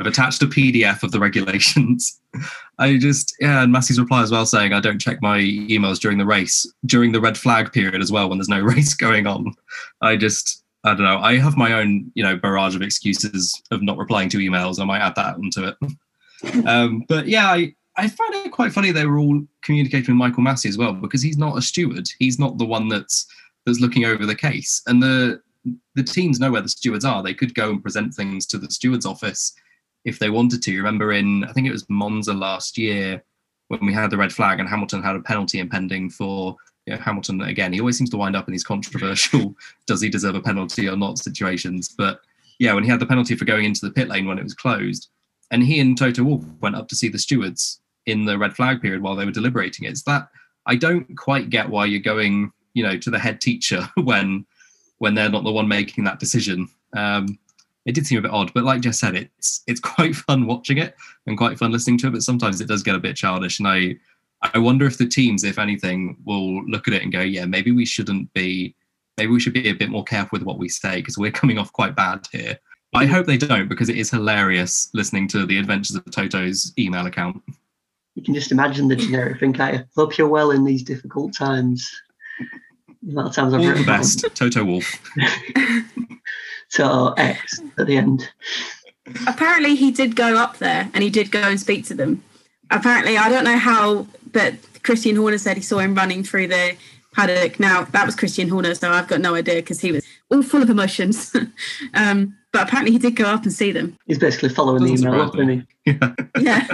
I've 0.00 0.06
attached 0.06 0.42
a 0.42 0.46
PDF 0.46 1.02
of 1.02 1.12
the 1.12 1.20
regulations. 1.20 2.18
I 2.78 2.96
just, 2.96 3.36
yeah, 3.38 3.62
and 3.62 3.74
Masi's 3.74 4.00
reply 4.00 4.22
as 4.22 4.30
well 4.30 4.46
saying, 4.46 4.72
I 4.72 4.80
don't 4.80 4.98
check 4.98 5.20
my 5.20 5.38
emails 5.38 5.98
during 5.98 6.16
the 6.16 6.24
race, 6.24 6.66
during 6.86 7.12
the 7.12 7.20
red 7.20 7.36
flag 7.36 7.70
period 7.70 8.00
as 8.00 8.10
well, 8.10 8.30
when 8.30 8.38
there's 8.38 8.48
no 8.48 8.60
race 8.62 8.94
going 8.94 9.26
on. 9.26 9.52
I 10.00 10.16
just, 10.16 10.64
I 10.84 10.94
don't 10.94 11.02
know. 11.02 11.18
I 11.18 11.36
have 11.36 11.58
my 11.58 11.74
own, 11.74 12.10
you 12.14 12.22
know, 12.22 12.34
barrage 12.34 12.74
of 12.74 12.80
excuses 12.80 13.60
of 13.70 13.82
not 13.82 13.98
replying 13.98 14.30
to 14.30 14.38
emails. 14.38 14.80
I 14.80 14.86
might 14.86 15.00
add 15.00 15.16
that 15.16 15.34
onto 15.34 15.64
it. 15.66 16.66
um, 16.66 17.04
but 17.06 17.28
yeah, 17.28 17.48
I, 17.48 17.74
I 17.98 18.08
find 18.08 18.34
it 18.36 18.52
quite 18.52 18.72
funny 18.72 18.92
they 18.92 19.04
were 19.04 19.18
all 19.18 19.42
communicating 19.62 20.14
with 20.14 20.18
Michael 20.18 20.42
Masi 20.44 20.70
as 20.70 20.78
well 20.78 20.94
because 20.94 21.20
he's 21.20 21.36
not 21.36 21.58
a 21.58 21.62
steward. 21.62 22.08
He's 22.18 22.38
not 22.38 22.56
the 22.56 22.64
one 22.64 22.88
that's 22.88 23.26
that's 23.66 23.80
looking 23.80 24.06
over 24.06 24.24
the 24.24 24.34
case. 24.34 24.80
And 24.86 25.02
the 25.02 25.42
the 25.94 26.02
teams 26.02 26.40
know 26.40 26.50
where 26.50 26.62
the 26.62 26.70
stewards 26.70 27.04
are. 27.04 27.22
They 27.22 27.34
could 27.34 27.54
go 27.54 27.68
and 27.68 27.82
present 27.82 28.14
things 28.14 28.46
to 28.46 28.56
the 28.56 28.70
steward's 28.70 29.04
office 29.04 29.52
if 30.04 30.18
they 30.18 30.30
wanted 30.30 30.62
to. 30.62 30.76
Remember 30.76 31.12
in 31.12 31.44
I 31.44 31.52
think 31.52 31.66
it 31.66 31.72
was 31.72 31.88
Monza 31.88 32.32
last 32.32 32.78
year 32.78 33.22
when 33.68 33.84
we 33.86 33.92
had 33.92 34.10
the 34.10 34.16
red 34.16 34.32
flag 34.32 34.58
and 34.58 34.68
Hamilton 34.68 35.02
had 35.02 35.16
a 35.16 35.20
penalty 35.20 35.60
impending 35.60 36.10
for 36.10 36.56
you 36.86 36.94
know, 36.94 37.00
Hamilton 37.00 37.40
again. 37.42 37.72
He 37.72 37.80
always 37.80 37.96
seems 37.96 38.10
to 38.10 38.16
wind 38.16 38.34
up 38.34 38.48
in 38.48 38.52
these 38.52 38.64
controversial 38.64 39.54
does 39.86 40.00
he 40.00 40.08
deserve 40.08 40.34
a 40.34 40.40
penalty 40.40 40.88
or 40.88 40.96
not 40.96 41.18
situations. 41.18 41.88
But 41.88 42.20
yeah, 42.58 42.74
when 42.74 42.84
he 42.84 42.90
had 42.90 43.00
the 43.00 43.06
penalty 43.06 43.36
for 43.36 43.44
going 43.44 43.64
into 43.64 43.86
the 43.86 43.92
pit 43.92 44.08
lane 44.08 44.26
when 44.26 44.38
it 44.38 44.42
was 44.42 44.54
closed, 44.54 45.08
and 45.50 45.62
he 45.62 45.80
and 45.80 45.96
Toto 45.96 46.22
Wolff 46.22 46.44
went 46.60 46.76
up 46.76 46.88
to 46.88 46.96
see 46.96 47.08
the 47.08 47.18
stewards 47.18 47.80
in 48.06 48.24
the 48.24 48.38
red 48.38 48.54
flag 48.54 48.80
period 48.80 49.02
while 49.02 49.16
they 49.16 49.24
were 49.24 49.30
deliberating 49.30 49.84
it. 49.86 49.90
It's 49.90 50.02
that 50.02 50.28
I 50.66 50.76
don't 50.76 51.16
quite 51.16 51.50
get 51.50 51.68
why 51.68 51.86
you're 51.86 52.00
going, 52.00 52.52
you 52.74 52.82
know, 52.82 52.96
to 52.96 53.10
the 53.10 53.18
head 53.18 53.40
teacher 53.40 53.88
when 53.96 54.46
when 54.98 55.14
they're 55.14 55.30
not 55.30 55.44
the 55.44 55.52
one 55.52 55.68
making 55.68 56.04
that 56.04 56.18
decision. 56.18 56.68
Um, 56.94 57.38
it 57.90 57.94
did 57.94 58.06
seem 58.06 58.18
a 58.18 58.22
bit 58.22 58.30
odd, 58.30 58.52
but 58.54 58.62
like 58.62 58.80
Jess 58.80 59.00
said, 59.00 59.16
it's 59.16 59.62
it's 59.66 59.80
quite 59.94 60.14
fun 60.14 60.46
watching 60.46 60.78
it 60.78 60.94
and 61.26 61.36
quite 61.36 61.58
fun 61.58 61.72
listening 61.72 61.98
to 61.98 62.06
it. 62.06 62.12
But 62.12 62.22
sometimes 62.22 62.60
it 62.60 62.68
does 62.68 62.84
get 62.84 62.94
a 62.94 63.00
bit 63.00 63.16
childish, 63.16 63.58
and 63.58 63.68
I 63.68 63.96
I 64.54 64.58
wonder 64.58 64.86
if 64.86 64.96
the 64.96 65.08
teams, 65.08 65.44
if 65.44 65.58
anything, 65.58 66.16
will 66.24 66.64
look 66.66 66.88
at 66.88 66.94
it 66.94 67.02
and 67.02 67.12
go, 67.12 67.20
yeah, 67.20 67.44
maybe 67.44 67.72
we 67.72 67.84
shouldn't 67.84 68.32
be, 68.32 68.74
maybe 69.18 69.32
we 69.32 69.40
should 69.40 69.52
be 69.52 69.68
a 69.68 69.74
bit 69.74 69.90
more 69.90 70.04
careful 70.04 70.38
with 70.38 70.46
what 70.46 70.58
we 70.58 70.68
say 70.68 70.96
because 70.96 71.18
we're 71.18 71.32
coming 71.32 71.58
off 71.58 71.72
quite 71.72 71.94
bad 71.94 72.26
here. 72.32 72.58
I 72.94 73.06
hope 73.06 73.26
they 73.26 73.36
don't 73.36 73.68
because 73.68 73.88
it 73.88 73.98
is 73.98 74.10
hilarious 74.10 74.88
listening 74.94 75.28
to 75.28 75.46
the 75.46 75.58
adventures 75.58 75.96
of 75.96 76.10
Toto's 76.10 76.72
email 76.78 77.06
account. 77.06 77.42
You 78.14 78.22
can 78.22 78.34
just 78.34 78.50
imagine 78.50 78.88
the 78.88 78.96
generic 78.96 79.40
thing. 79.40 79.60
I 79.60 79.84
hope 79.94 80.16
you're 80.16 80.28
well 80.28 80.52
in 80.52 80.64
these 80.64 80.82
difficult 80.82 81.34
times. 81.34 81.88
That 83.02 83.34
sounds 83.34 83.54
All 83.54 83.60
the 83.60 83.84
best, 83.84 84.24
Toto 84.34 84.64
Wolff. 84.64 85.00
so 86.70 87.14
X 87.16 87.60
at 87.78 87.86
the 87.86 87.96
end. 87.96 88.28
Apparently, 89.26 89.74
he 89.74 89.90
did 89.90 90.16
go 90.16 90.36
up 90.36 90.58
there 90.58 90.90
and 90.94 91.02
he 91.02 91.10
did 91.10 91.30
go 91.30 91.42
and 91.42 91.60
speak 91.60 91.84
to 91.86 91.94
them. 91.94 92.22
Apparently, 92.70 93.18
I 93.18 93.28
don't 93.28 93.44
know 93.44 93.58
how, 93.58 94.06
but 94.32 94.54
Christian 94.82 95.16
Horner 95.16 95.38
said 95.38 95.56
he 95.56 95.62
saw 95.62 95.78
him 95.78 95.94
running 95.94 96.22
through 96.22 96.48
the 96.48 96.76
paddock. 97.12 97.58
Now 97.58 97.82
that 97.82 98.06
was 98.06 98.14
Christian 98.14 98.48
Horner, 98.48 98.74
so 98.74 98.90
I've 98.90 99.08
got 99.08 99.20
no 99.20 99.34
idea 99.34 99.56
because 99.56 99.80
he 99.80 99.92
was 99.92 100.06
all 100.30 100.42
full 100.42 100.62
of 100.62 100.70
emotions. 100.70 101.34
um, 101.94 102.36
but 102.52 102.68
apparently, 102.68 102.92
he 102.92 102.98
did 102.98 103.16
go 103.16 103.24
up 103.24 103.42
and 103.42 103.52
see 103.52 103.72
them. 103.72 103.96
He's 104.06 104.18
basically 104.18 104.48
following 104.48 104.84
the 104.84 104.92
email 104.92 105.20
up, 105.20 105.34
isn't 105.36 105.48
he? 105.48 105.66
Yeah. 105.86 106.12
yeah. 106.40 106.66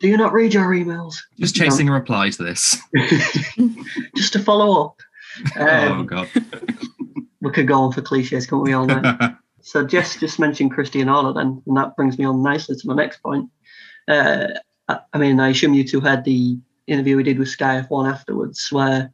Do 0.00 0.08
you 0.08 0.16
not 0.16 0.32
read 0.32 0.52
your 0.52 0.66
emails? 0.66 1.16
Just 1.38 1.54
chasing 1.54 1.86
no. 1.86 1.92
a 1.92 1.94
reply 1.96 2.30
to 2.30 2.42
this. 2.42 2.76
Just 4.16 4.32
to 4.34 4.38
follow 4.40 4.84
up. 4.84 5.00
Oh, 5.56 5.66
um, 5.66 6.00
oh 6.00 6.02
God. 6.04 6.28
We 7.40 7.50
could 7.50 7.68
go 7.68 7.80
on 7.80 7.92
for 7.92 8.02
cliches, 8.02 8.46
can't 8.46 8.62
we 8.62 8.72
all 8.72 8.86
know? 8.86 9.02
so 9.60 9.84
Jess 9.84 10.18
just 10.18 10.38
mentioned 10.38 10.72
Christian 10.72 11.08
Horner 11.08 11.32
then, 11.32 11.62
and 11.66 11.76
that 11.76 11.96
brings 11.96 12.18
me 12.18 12.24
on 12.24 12.42
nicely 12.42 12.76
to 12.76 12.86
my 12.86 12.94
next 12.94 13.22
point. 13.22 13.50
Uh, 14.06 14.48
I 14.88 15.18
mean, 15.18 15.38
I 15.38 15.50
assume 15.50 15.74
you 15.74 15.84
two 15.84 16.00
had 16.00 16.24
the 16.24 16.58
interview 16.86 17.16
we 17.16 17.22
did 17.22 17.38
with 17.38 17.48
Sky 17.48 17.84
F1 17.88 18.10
afterwards, 18.10 18.68
where 18.70 19.12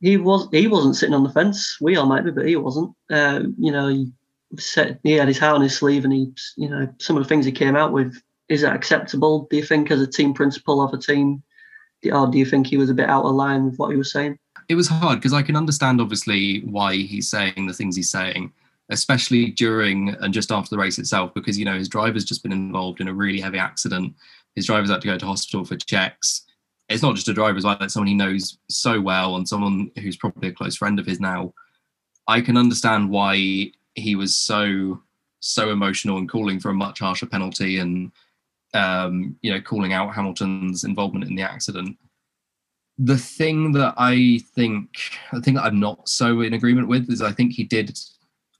he 0.00 0.16
was 0.16 0.48
he 0.52 0.66
wasn't 0.66 0.96
sitting 0.96 1.14
on 1.14 1.24
the 1.24 1.32
fence. 1.32 1.76
We 1.80 1.96
all 1.96 2.06
might 2.06 2.24
be, 2.24 2.30
but 2.30 2.46
he 2.46 2.56
wasn't. 2.56 2.94
Uh, 3.10 3.42
you 3.58 3.72
know, 3.72 3.88
he 3.88 4.12
said 4.56 5.00
he 5.02 5.12
had 5.12 5.28
his 5.28 5.38
heart 5.38 5.56
on 5.56 5.62
his 5.62 5.76
sleeve, 5.76 6.04
and 6.04 6.12
he, 6.12 6.32
you 6.56 6.68
know, 6.68 6.88
some 6.98 7.16
of 7.16 7.22
the 7.22 7.28
things 7.28 7.44
he 7.44 7.52
came 7.52 7.76
out 7.76 7.92
with. 7.92 8.14
Is 8.48 8.62
that 8.62 8.74
acceptable? 8.74 9.46
Do 9.50 9.56
you 9.56 9.64
think, 9.64 9.90
as 9.90 10.00
a 10.00 10.06
team 10.06 10.34
principal 10.34 10.82
of 10.82 10.92
a 10.92 10.98
team, 10.98 11.42
or 12.10 12.26
do 12.28 12.38
you 12.38 12.46
think 12.46 12.66
he 12.66 12.76
was 12.76 12.90
a 12.90 12.94
bit 12.94 13.08
out 13.08 13.24
of 13.24 13.34
line 13.34 13.64
with 13.64 13.76
what 13.76 13.90
he 13.90 13.96
was 13.96 14.12
saying? 14.12 14.38
It 14.70 14.76
was 14.76 14.86
hard 14.86 15.18
because 15.18 15.32
I 15.32 15.42
can 15.42 15.56
understand, 15.56 16.00
obviously, 16.00 16.60
why 16.60 16.94
he's 16.94 17.28
saying 17.28 17.66
the 17.66 17.72
things 17.72 17.96
he's 17.96 18.08
saying, 18.08 18.52
especially 18.88 19.46
during 19.46 20.10
and 20.20 20.32
just 20.32 20.52
after 20.52 20.70
the 20.70 20.78
race 20.78 20.96
itself, 20.96 21.34
because 21.34 21.58
you 21.58 21.64
know 21.64 21.76
his 21.76 21.88
driver's 21.88 22.24
just 22.24 22.44
been 22.44 22.52
involved 22.52 23.00
in 23.00 23.08
a 23.08 23.12
really 23.12 23.40
heavy 23.40 23.58
accident. 23.58 24.14
His 24.54 24.66
driver's 24.66 24.88
had 24.88 25.00
to 25.00 25.08
go 25.08 25.18
to 25.18 25.26
hospital 25.26 25.64
for 25.64 25.74
checks. 25.74 26.46
It's 26.88 27.02
not 27.02 27.16
just 27.16 27.26
a 27.26 27.32
driver 27.32 27.58
as 27.58 27.64
well; 27.64 27.78
it's 27.80 27.94
someone 27.94 28.06
he 28.06 28.14
knows 28.14 28.58
so 28.68 29.00
well 29.00 29.34
and 29.34 29.48
someone 29.48 29.90
who's 29.98 30.16
probably 30.16 30.50
a 30.50 30.52
close 30.52 30.76
friend 30.76 31.00
of 31.00 31.06
his 31.06 31.18
now. 31.18 31.52
I 32.28 32.40
can 32.40 32.56
understand 32.56 33.10
why 33.10 33.72
he 33.96 34.14
was 34.14 34.36
so 34.36 35.02
so 35.40 35.70
emotional 35.70 36.18
and 36.18 36.30
calling 36.30 36.60
for 36.60 36.68
a 36.68 36.74
much 36.74 37.00
harsher 37.00 37.26
penalty 37.26 37.78
and 37.78 38.12
um, 38.74 39.36
you 39.42 39.52
know 39.52 39.60
calling 39.60 39.94
out 39.94 40.14
Hamilton's 40.14 40.84
involvement 40.84 41.28
in 41.28 41.34
the 41.34 41.42
accident. 41.42 41.98
The 43.02 43.16
thing 43.16 43.72
that 43.72 43.94
I 43.96 44.40
think, 44.54 44.90
the 45.32 45.40
thing 45.40 45.54
that 45.54 45.64
I'm 45.64 45.80
not 45.80 46.06
so 46.06 46.42
in 46.42 46.52
agreement 46.52 46.86
with 46.86 47.10
is 47.10 47.22
I 47.22 47.32
think 47.32 47.52
he 47.52 47.64
did, 47.64 47.98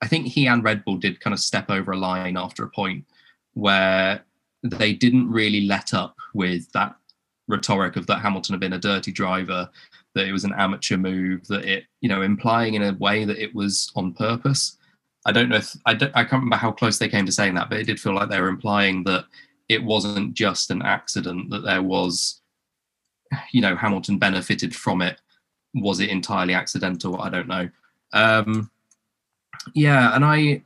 I 0.00 0.08
think 0.08 0.26
he 0.26 0.46
and 0.46 0.64
Red 0.64 0.82
Bull 0.82 0.96
did 0.96 1.20
kind 1.20 1.34
of 1.34 1.40
step 1.40 1.70
over 1.70 1.92
a 1.92 1.98
line 1.98 2.38
after 2.38 2.64
a 2.64 2.70
point 2.70 3.04
where 3.52 4.24
they 4.62 4.94
didn't 4.94 5.30
really 5.30 5.66
let 5.66 5.92
up 5.92 6.16
with 6.32 6.72
that 6.72 6.96
rhetoric 7.48 7.96
of 7.96 8.06
that 8.06 8.20
Hamilton 8.20 8.54
had 8.54 8.60
been 8.60 8.72
a 8.72 8.78
dirty 8.78 9.12
driver, 9.12 9.68
that 10.14 10.26
it 10.26 10.32
was 10.32 10.44
an 10.44 10.54
amateur 10.56 10.96
move, 10.96 11.46
that 11.48 11.66
it, 11.66 11.84
you 12.00 12.08
know, 12.08 12.22
implying 12.22 12.74
in 12.74 12.82
a 12.82 12.94
way 12.94 13.26
that 13.26 13.42
it 13.42 13.54
was 13.54 13.92
on 13.94 14.14
purpose. 14.14 14.78
I 15.26 15.32
don't 15.32 15.50
know 15.50 15.56
if 15.56 15.76
I, 15.84 15.92
don't, 15.92 16.12
I 16.14 16.22
can't 16.22 16.42
remember 16.44 16.56
how 16.56 16.72
close 16.72 16.98
they 16.98 17.08
came 17.08 17.26
to 17.26 17.32
saying 17.32 17.56
that, 17.56 17.68
but 17.68 17.78
it 17.78 17.86
did 17.86 18.00
feel 18.00 18.14
like 18.14 18.30
they 18.30 18.40
were 18.40 18.48
implying 18.48 19.04
that 19.04 19.26
it 19.68 19.84
wasn't 19.84 20.32
just 20.32 20.70
an 20.70 20.80
accident, 20.80 21.50
that 21.50 21.62
there 21.62 21.82
was, 21.82 22.39
you 23.52 23.60
know, 23.60 23.76
Hamilton 23.76 24.18
benefited 24.18 24.74
from 24.74 25.02
it. 25.02 25.20
Was 25.74 26.00
it 26.00 26.10
entirely 26.10 26.54
accidental? 26.54 27.20
I 27.20 27.30
don't 27.30 27.48
know. 27.48 27.68
Um, 28.12 28.70
yeah, 29.74 30.14
and 30.14 30.24
I, 30.24 30.62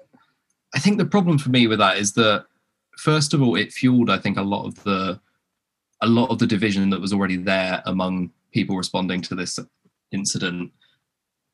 I 0.74 0.78
think 0.78 0.98
the 0.98 1.04
problem 1.04 1.38
for 1.38 1.50
me 1.50 1.66
with 1.66 1.78
that 1.78 1.98
is 1.98 2.12
that 2.14 2.46
first 2.98 3.34
of 3.34 3.42
all, 3.42 3.56
it 3.56 3.72
fueled, 3.72 4.10
I 4.10 4.18
think, 4.18 4.36
a 4.36 4.42
lot 4.42 4.66
of 4.66 4.82
the 4.84 5.20
a 6.00 6.06
lot 6.06 6.30
of 6.30 6.38
the 6.38 6.46
division 6.46 6.90
that 6.90 7.00
was 7.00 7.12
already 7.12 7.36
there 7.36 7.82
among 7.86 8.30
people 8.52 8.76
responding 8.76 9.22
to 9.22 9.34
this 9.34 9.58
incident, 10.12 10.70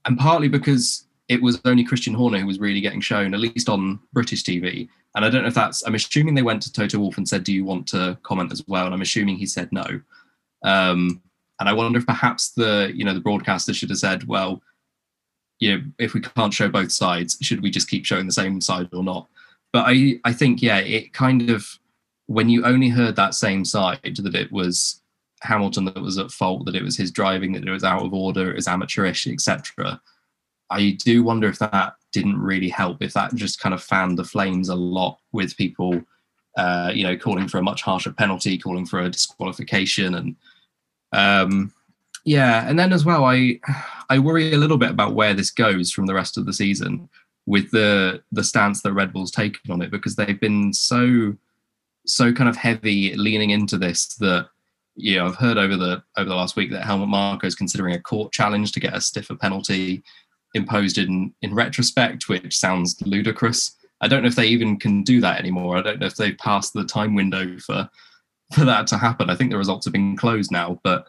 and 0.04 0.18
partly 0.18 0.48
because 0.48 1.06
it 1.28 1.40
was 1.40 1.60
only 1.64 1.84
Christian 1.84 2.14
Horner 2.14 2.38
who 2.38 2.46
was 2.46 2.58
really 2.58 2.80
getting 2.80 3.00
shown, 3.00 3.34
at 3.34 3.40
least 3.40 3.68
on 3.68 4.00
British 4.12 4.42
TV. 4.42 4.88
And 5.14 5.24
I 5.24 5.30
don't 5.30 5.42
know 5.42 5.48
if 5.48 5.54
that's. 5.54 5.82
I'm 5.82 5.94
assuming 5.94 6.34
they 6.34 6.42
went 6.42 6.62
to 6.62 6.72
Toto 6.72 6.98
Wolff 6.98 7.18
and 7.18 7.28
said, 7.28 7.44
"Do 7.44 7.52
you 7.52 7.64
want 7.64 7.86
to 7.88 8.18
comment 8.22 8.52
as 8.52 8.66
well?" 8.66 8.86
And 8.86 8.94
I'm 8.94 9.02
assuming 9.02 9.36
he 9.36 9.46
said 9.46 9.72
no. 9.72 10.00
Um, 10.62 11.22
and 11.58 11.68
I 11.68 11.72
wonder 11.72 11.98
if 11.98 12.06
perhaps 12.06 12.50
the 12.50 12.90
you 12.94 13.04
know 13.04 13.14
the 13.14 13.20
broadcaster 13.20 13.74
should 13.74 13.90
have 13.90 13.98
said, 13.98 14.24
"Well, 14.24 14.62
you 15.58 15.76
know, 15.76 15.84
if 15.98 16.14
we 16.14 16.20
can't 16.20 16.54
show 16.54 16.68
both 16.68 16.92
sides, 16.92 17.36
should 17.42 17.62
we 17.62 17.70
just 17.70 17.88
keep 17.88 18.04
showing 18.04 18.26
the 18.26 18.32
same 18.32 18.60
side 18.60 18.88
or 18.92 19.04
not?" 19.04 19.28
but 19.72 19.84
I 19.86 20.20
I 20.24 20.32
think 20.32 20.62
yeah, 20.62 20.78
it 20.78 21.12
kind 21.12 21.50
of 21.50 21.78
when 22.26 22.48
you 22.48 22.64
only 22.64 22.88
heard 22.88 23.16
that 23.16 23.34
same 23.34 23.64
side 23.64 24.00
that 24.02 24.34
it 24.34 24.52
was 24.52 25.02
Hamilton 25.42 25.86
that 25.86 26.00
was 26.00 26.18
at 26.18 26.30
fault, 26.30 26.66
that 26.66 26.76
it 26.76 26.82
was 26.82 26.96
his 26.96 27.10
driving, 27.10 27.52
that 27.52 27.66
it 27.66 27.70
was 27.70 27.84
out 27.84 28.04
of 28.04 28.14
order, 28.14 28.50
it 28.50 28.56
was 28.56 28.68
amateurish, 28.68 29.26
etc. 29.26 30.00
I 30.70 30.96
do 31.02 31.24
wonder 31.24 31.48
if 31.48 31.58
that 31.58 31.94
didn't 32.12 32.40
really 32.40 32.68
help, 32.68 33.02
if 33.02 33.12
that 33.14 33.34
just 33.34 33.60
kind 33.60 33.74
of 33.74 33.82
fanned 33.82 34.18
the 34.18 34.24
flames 34.24 34.68
a 34.68 34.74
lot 34.74 35.18
with 35.32 35.56
people, 35.56 36.02
uh, 36.56 36.90
you 36.94 37.04
know, 37.04 37.16
calling 37.16 37.48
for 37.48 37.58
a 37.58 37.62
much 37.62 37.82
harsher 37.82 38.12
penalty, 38.12 38.58
calling 38.58 38.86
for 38.86 39.00
a 39.00 39.10
disqualification, 39.10 40.14
and 40.14 40.36
um, 41.12 41.72
yeah, 42.24 42.68
and 42.68 42.78
then 42.78 42.92
as 42.92 43.04
well, 43.04 43.24
I 43.24 43.60
I 44.08 44.18
worry 44.18 44.52
a 44.52 44.58
little 44.58 44.78
bit 44.78 44.90
about 44.90 45.14
where 45.14 45.34
this 45.34 45.50
goes 45.50 45.90
from 45.92 46.06
the 46.06 46.14
rest 46.14 46.36
of 46.36 46.46
the 46.46 46.52
season 46.52 47.08
with 47.46 47.70
the 47.70 48.22
the 48.32 48.44
stance 48.44 48.82
that 48.82 48.92
Red 48.92 49.12
Bull's 49.12 49.30
taken 49.30 49.70
on 49.70 49.82
it 49.82 49.90
because 49.90 50.16
they've 50.16 50.40
been 50.40 50.72
so 50.72 51.36
so 52.06 52.32
kind 52.32 52.48
of 52.48 52.56
heavy 52.56 53.14
leaning 53.14 53.50
into 53.50 53.78
this 53.78 54.14
that 54.16 54.48
you 54.96 55.16
know 55.16 55.26
I've 55.26 55.36
heard 55.36 55.58
over 55.58 55.76
the 55.76 56.02
over 56.16 56.28
the 56.28 56.34
last 56.34 56.56
week 56.56 56.70
that 56.72 56.84
Helmut 56.84 57.08
Marko 57.08 57.46
is 57.46 57.54
considering 57.54 57.94
a 57.94 58.00
court 58.00 58.32
challenge 58.32 58.72
to 58.72 58.80
get 58.80 58.96
a 58.96 59.00
stiffer 59.00 59.34
penalty 59.34 60.02
imposed 60.54 60.98
in 60.98 61.32
in 61.42 61.54
retrospect, 61.54 62.28
which 62.28 62.56
sounds 62.56 63.00
ludicrous. 63.02 63.76
I 64.00 64.08
don't 64.08 64.22
know 64.22 64.28
if 64.28 64.36
they 64.36 64.46
even 64.46 64.78
can 64.78 65.02
do 65.02 65.20
that 65.20 65.38
anymore. 65.38 65.76
I 65.76 65.82
don't 65.82 66.00
know 66.00 66.06
if 66.06 66.16
they've 66.16 66.38
passed 66.38 66.72
the 66.72 66.84
time 66.84 67.14
window 67.14 67.58
for 67.58 67.88
for 68.54 68.64
that 68.64 68.86
to 68.88 68.98
happen. 68.98 69.30
I 69.30 69.36
think 69.36 69.50
the 69.50 69.58
results 69.58 69.86
have 69.86 69.92
been 69.92 70.16
closed 70.16 70.50
now, 70.50 70.80
but 70.82 71.06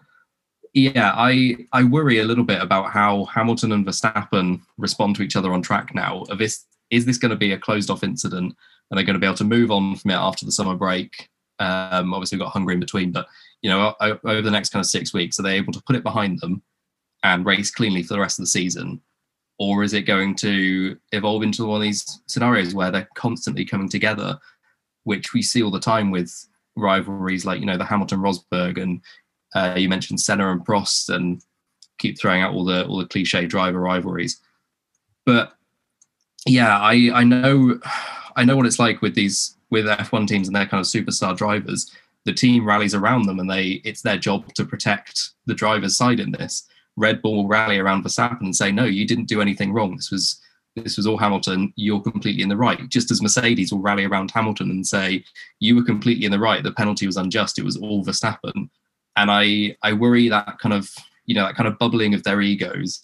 yeah, 0.74 1.14
I 1.16 1.58
I 1.74 1.84
worry 1.84 2.20
a 2.20 2.26
little 2.26 2.44
bit 2.44 2.62
about 2.62 2.92
how 2.92 3.26
Hamilton 3.26 3.72
and 3.72 3.86
Verstappen 3.86 4.62
respond 4.78 5.16
to 5.18 5.24
each 5.24 5.36
other 5.36 5.52
on 5.54 5.62
track 5.62 5.94
now. 5.94 6.24
Of 6.30 6.38
this, 6.38 6.66
is 6.90 7.06
this 7.06 7.18
going 7.18 7.32
to 7.32 7.36
be 7.36 7.52
a 7.52 7.58
closed 7.58 7.90
off 7.90 8.04
incident? 8.04 8.56
Are 8.92 8.96
they 8.96 9.04
going 9.04 9.16
to 9.16 9.20
be 9.20 9.26
able 9.26 9.38
to 9.38 9.44
move 9.44 9.72
on 9.72 9.96
from 9.96 10.12
it 10.12 10.16
after 10.16 10.46
the 10.46 10.52
summer 10.52 10.76
break? 10.76 11.30
Um, 11.60 12.14
obviously, 12.14 12.38
we've 12.38 12.46
got 12.46 12.54
Hungary 12.54 12.76
in 12.76 12.80
between, 12.80 13.12
but 13.12 13.28
you 13.62 13.70
know, 13.70 13.96
over 14.00 14.42
the 14.42 14.52
next 14.52 14.70
kind 14.70 14.82
of 14.82 14.90
six 14.90 15.14
weeks, 15.14 15.40
are 15.40 15.44
they 15.44 15.56
able 15.56 15.74
to 15.74 15.84
put 15.86 15.96
it 15.96 16.04
behind 16.04 16.40
them 16.40 16.62
and 17.24 17.46
race 17.46 17.72
cleanly 17.72 18.04
for 18.04 18.14
the 18.14 18.20
rest 18.20 18.40
of 18.40 18.44
the 18.44 18.48
season? 18.48 19.02
Or 19.62 19.84
is 19.84 19.94
it 19.94 20.08
going 20.08 20.34
to 20.38 20.98
evolve 21.12 21.44
into 21.44 21.66
one 21.66 21.76
of 21.76 21.84
these 21.84 22.22
scenarios 22.26 22.74
where 22.74 22.90
they're 22.90 23.08
constantly 23.14 23.64
coming 23.64 23.90
together, 23.90 24.40
which 25.04 25.34
we 25.34 25.44
see 25.44 25.62
all 25.62 25.70
the 25.70 25.80
time 25.80 26.10
with 26.10 26.48
rivalries 26.76 27.46
like 27.46 27.60
you 27.60 27.68
know 27.68 27.78
the 27.78 27.86
Hamilton 27.86 28.22
Rosberg 28.22 28.82
and 28.82 29.02
uh, 29.54 29.76
you 29.78 29.88
mentioned 29.88 30.20
Senna 30.20 30.52
and 30.52 30.66
Prost, 30.66 31.14
and 31.14 31.44
keep 32.00 32.18
throwing 32.18 32.42
out 32.42 32.56
all 32.56 32.66
the 32.66 32.88
all 32.88 32.98
the 32.98 33.06
cliche 33.06 33.46
driver 33.46 33.80
rivalries. 33.80 34.42
But 35.28 35.54
yeah, 36.48 36.80
I 36.80 37.12
I 37.14 37.24
know 37.24 37.80
I 38.36 38.44
know 38.44 38.58
what 38.58 38.66
it's 38.66 38.80
like 38.80 39.04
with 39.04 39.14
these 39.14 39.58
with 39.70 39.86
F1 39.86 40.28
teams 40.28 40.48
and 40.48 40.56
their 40.56 40.66
kind 40.66 40.82
of 40.82 40.88
superstar 40.88 41.38
drivers. 41.38 41.92
the 42.26 42.34
team 42.34 42.68
rallies 42.68 42.96
around 42.96 43.26
them 43.26 43.40
and 43.40 43.50
they 43.50 43.82
it's 43.84 44.02
their 44.02 44.18
job 44.18 44.52
to 44.56 44.66
protect 44.66 45.32
the 45.46 45.54
driver's 45.54 45.96
side 45.96 46.20
in 46.20 46.32
this. 46.32 46.68
Red 46.98 47.22
Bull 47.22 47.38
will 47.38 47.48
rally 47.48 47.80
around 47.80 48.04
Verstappen 48.04 48.42
and 48.42 48.56
say, 48.56 48.72
no, 48.72 48.86
you 48.86 49.08
didn't 49.08 49.28
do 49.28 49.42
anything 49.42 49.74
wrong. 49.74 49.96
This 49.96 50.12
was 50.12 50.42
this 50.76 50.96
was 50.96 51.06
all 51.06 51.18
Hamilton. 51.18 51.74
You're 51.76 52.02
completely 52.02 52.44
in 52.44 52.50
the 52.50 52.58
right. 52.58 52.88
Just 52.88 53.12
as 53.12 53.22
Mercedes 53.22 53.74
will 53.74 53.82
rally 53.82 54.06
around 54.06 54.32
Hamilton 54.32 54.70
and 54.70 54.88
say, 54.88 55.24
you 55.60 55.76
were 55.76 55.84
completely 55.84 56.26
in 56.26 56.32
the 56.32 56.40
right. 56.40 56.64
The 56.64 56.72
penalty 56.72 57.06
was 57.06 57.18
unjust. 57.18 57.60
It 57.60 57.66
was 57.66 57.76
all 57.76 58.06
Verstappen. 58.06 58.70
And 59.18 59.30
I 59.30 59.76
I 59.84 59.94
worry 59.94 60.30
that 60.30 60.60
kind 60.60 60.74
of 60.74 60.90
you 61.26 61.36
know 61.36 61.46
that 61.46 61.56
kind 61.56 61.68
of 61.68 61.78
bubbling 61.78 62.14
of 62.14 62.24
their 62.24 62.42
egos. 62.42 63.02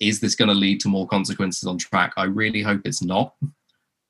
Is 0.00 0.20
this 0.20 0.34
going 0.34 0.48
to 0.48 0.54
lead 0.54 0.80
to 0.80 0.88
more 0.88 1.06
consequences 1.06 1.64
on 1.68 1.78
track? 1.78 2.12
I 2.16 2.24
really 2.24 2.62
hope 2.62 2.82
it's 2.84 3.02
not, 3.02 3.34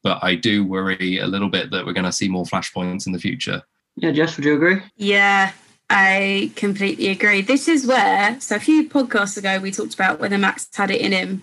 but 0.02 0.18
I 0.22 0.34
do 0.34 0.64
worry 0.64 1.18
a 1.18 1.26
little 1.26 1.50
bit 1.50 1.70
that 1.70 1.84
we're 1.84 1.92
going 1.92 2.04
to 2.04 2.12
see 2.12 2.28
more 2.28 2.44
flashpoints 2.44 3.06
in 3.06 3.12
the 3.12 3.18
future. 3.18 3.62
Yeah, 3.96 4.10
Jess, 4.10 4.36
would 4.36 4.44
you 4.44 4.54
agree? 4.54 4.80
Yeah, 4.96 5.52
I 5.96 6.50
completely 6.56 7.06
agree. 7.06 7.40
This 7.40 7.68
is 7.68 7.86
where, 7.86 8.40
so 8.40 8.56
a 8.56 8.60
few 8.60 8.88
podcasts 8.88 9.36
ago, 9.36 9.60
we 9.60 9.70
talked 9.70 9.94
about 9.94 10.18
whether 10.18 10.36
Max 10.36 10.68
had 10.74 10.90
it 10.90 11.00
in 11.00 11.12
him 11.12 11.42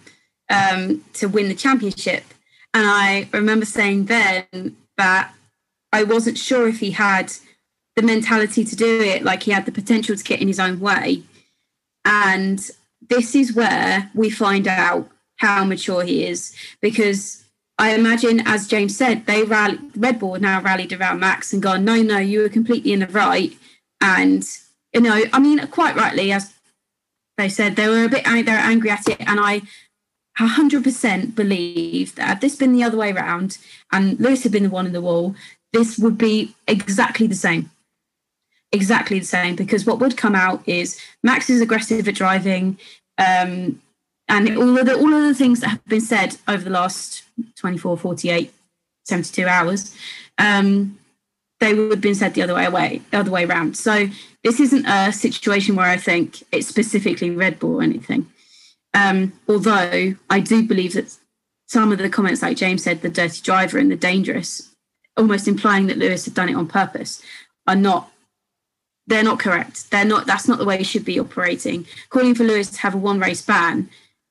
um, 0.49 1.05
to 1.13 1.27
win 1.27 1.47
the 1.47 1.55
championship. 1.55 2.25
And 2.73 2.85
I 2.85 3.29
remember 3.31 3.65
saying 3.65 4.05
then 4.07 4.75
that 4.97 5.33
I 5.93 6.03
wasn't 6.03 6.37
sure 6.37 6.67
if 6.67 6.81
he 6.81 6.91
had 6.91 7.31
the 7.95 8.01
mentality 8.01 8.65
to 8.65 8.75
do 8.75 9.01
it, 9.01 9.23
like 9.23 9.43
he 9.43 9.51
had 9.51 9.65
the 9.65 9.71
potential 9.71 10.17
to 10.17 10.23
get 10.23 10.41
in 10.41 10.49
his 10.49 10.59
own 10.59 10.81
way. 10.81 11.23
And 12.03 12.59
this 13.09 13.35
is 13.35 13.55
where 13.55 14.11
we 14.13 14.29
find 14.29 14.67
out 14.67 15.09
how 15.37 15.63
mature 15.63 16.03
he 16.03 16.25
is 16.25 16.53
because 16.81 17.45
I 17.77 17.95
imagine, 17.95 18.41
as 18.45 18.67
James 18.67 18.97
said, 18.97 19.27
they 19.27 19.43
rallied, 19.43 19.79
Red 19.95 20.19
Bull 20.19 20.37
now 20.41 20.61
rallied 20.61 20.91
around 20.91 21.21
Max 21.21 21.53
and 21.53 21.63
gone, 21.63 21.85
no, 21.85 22.01
no, 22.01 22.17
you 22.17 22.41
were 22.41 22.49
completely 22.49 22.91
in 22.91 22.99
the 22.99 23.07
right. 23.07 23.57
And, 24.01 24.43
you 24.93 25.01
know, 25.01 25.23
I 25.31 25.39
mean, 25.39 25.65
quite 25.67 25.95
rightly, 25.95 26.31
as 26.31 26.53
they 27.37 27.49
said, 27.49 27.75
they 27.75 27.87
were 27.87 28.05
a 28.05 28.09
bit 28.09 28.25
they 28.25 28.43
were 28.43 28.51
angry 28.51 28.89
at 28.89 29.07
it. 29.07 29.21
And 29.21 29.39
I 29.39 29.61
100% 30.39 31.35
believe 31.35 32.15
that 32.15 32.27
had 32.27 32.41
this 32.41 32.55
been 32.55 32.73
the 32.73 32.83
other 32.83 32.97
way 32.97 33.11
around 33.11 33.57
and 33.91 34.19
Lewis 34.19 34.43
had 34.43 34.51
been 34.51 34.63
the 34.63 34.69
one 34.69 34.85
in 34.85 34.93
the 34.93 35.01
wall, 35.01 35.35
this 35.73 35.97
would 35.97 36.17
be 36.17 36.55
exactly 36.67 37.27
the 37.27 37.35
same. 37.35 37.69
Exactly 38.71 39.19
the 39.19 39.25
same, 39.25 39.55
because 39.55 39.85
what 39.85 39.99
would 39.99 40.15
come 40.15 40.35
out 40.35 40.67
is 40.67 40.99
Max 41.23 41.49
is 41.49 41.61
aggressive 41.61 42.07
at 42.07 42.15
driving. 42.15 42.79
Um, 43.17 43.81
and 44.29 44.57
all 44.57 44.77
of 44.77 44.85
the 44.85 44.95
all 44.95 45.13
of 45.13 45.23
the 45.23 45.35
things 45.35 45.59
that 45.59 45.67
have 45.69 45.85
been 45.85 46.01
said 46.01 46.37
over 46.47 46.63
the 46.63 46.69
last 46.69 47.23
24 47.57 47.97
48 47.97 48.53
72 49.03 49.45
hours 49.45 49.95
um, 50.37 50.97
they 51.61 51.73
would 51.73 51.91
have 51.91 52.01
been 52.01 52.15
said 52.15 52.33
the 52.33 52.41
other 52.41 52.55
way 52.55 52.65
away 52.65 53.01
the 53.11 53.19
other 53.19 53.31
way 53.31 53.45
around 53.45 53.77
so 53.77 54.07
this 54.43 54.59
isn't 54.59 54.85
a 54.85 55.13
situation 55.13 55.75
where 55.75 55.87
i 55.87 55.95
think 55.95 56.43
it's 56.51 56.67
specifically 56.67 57.29
red 57.29 57.59
bull 57.59 57.75
or 57.75 57.83
anything 57.83 58.27
um, 58.93 59.31
although 59.47 60.13
i 60.29 60.39
do 60.39 60.67
believe 60.67 60.93
that 60.93 61.17
some 61.67 61.91
of 61.91 61.97
the 61.97 62.09
comments 62.09 62.41
like 62.41 62.57
james 62.57 62.83
said 62.83 63.01
the 63.01 63.09
dirty 63.09 63.41
driver 63.41 63.77
and 63.77 63.89
the 63.89 63.95
dangerous 63.95 64.73
almost 65.15 65.47
implying 65.47 65.87
that 65.87 65.97
lewis 65.97 66.25
had 66.25 66.33
done 66.33 66.49
it 66.49 66.55
on 66.55 66.67
purpose 66.67 67.21
are 67.67 67.75
not 67.75 68.11
they're 69.07 69.23
not 69.23 69.39
correct 69.39 69.89
they're 69.91 70.03
not 70.03 70.25
that's 70.25 70.47
not 70.47 70.57
the 70.57 70.65
way 70.65 70.77
he 70.77 70.83
should 70.83 71.05
be 71.05 71.19
operating 71.19 71.85
calling 72.09 72.35
for 72.35 72.43
lewis 72.43 72.69
to 72.69 72.79
have 72.79 72.93
a 72.93 72.97
one 72.97 73.19
race 73.19 73.41
ban 73.41 73.89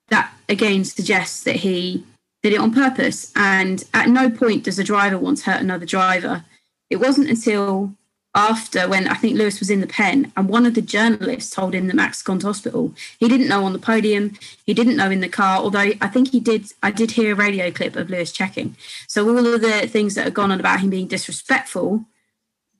that 0.08 0.32
again 0.48 0.84
suggests 0.84 1.42
that 1.44 1.56
he 1.56 2.04
did 2.42 2.52
it 2.52 2.60
on 2.60 2.72
purpose. 2.72 3.32
And 3.36 3.84
at 3.92 4.08
no 4.08 4.30
point 4.30 4.64
does 4.64 4.78
a 4.78 4.84
driver 4.84 5.18
want 5.18 5.38
to 5.38 5.50
hurt 5.50 5.60
another 5.60 5.86
driver. 5.86 6.44
It 6.90 6.96
wasn't 6.96 7.30
until 7.30 7.94
after 8.34 8.88
when 8.88 9.08
I 9.08 9.14
think 9.14 9.36
Lewis 9.36 9.58
was 9.58 9.70
in 9.70 9.80
the 9.80 9.86
pen 9.86 10.32
and 10.36 10.48
one 10.48 10.64
of 10.64 10.74
the 10.74 10.82
journalists 10.82 11.54
told 11.54 11.74
him 11.74 11.88
that 11.88 11.96
Max 11.96 12.20
had 12.20 12.26
gone 12.26 12.38
to 12.40 12.46
hospital. 12.46 12.94
He 13.18 13.28
didn't 13.28 13.48
know 13.48 13.64
on 13.64 13.72
the 13.72 13.78
podium, 13.78 14.38
he 14.64 14.74
didn't 14.74 14.96
know 14.96 15.10
in 15.10 15.20
the 15.20 15.28
car, 15.28 15.58
although 15.58 15.92
I 16.00 16.08
think 16.08 16.30
he 16.30 16.38
did 16.40 16.66
I 16.82 16.90
did 16.90 17.12
hear 17.12 17.32
a 17.32 17.36
radio 17.36 17.70
clip 17.70 17.96
of 17.96 18.10
Lewis 18.10 18.30
checking. 18.30 18.76
So 19.08 19.28
all 19.28 19.54
of 19.54 19.60
the 19.60 19.88
things 19.88 20.14
that 20.14 20.24
had 20.24 20.34
gone 20.34 20.52
on 20.52 20.60
about 20.60 20.80
him 20.80 20.90
being 20.90 21.08
disrespectful, 21.08 22.04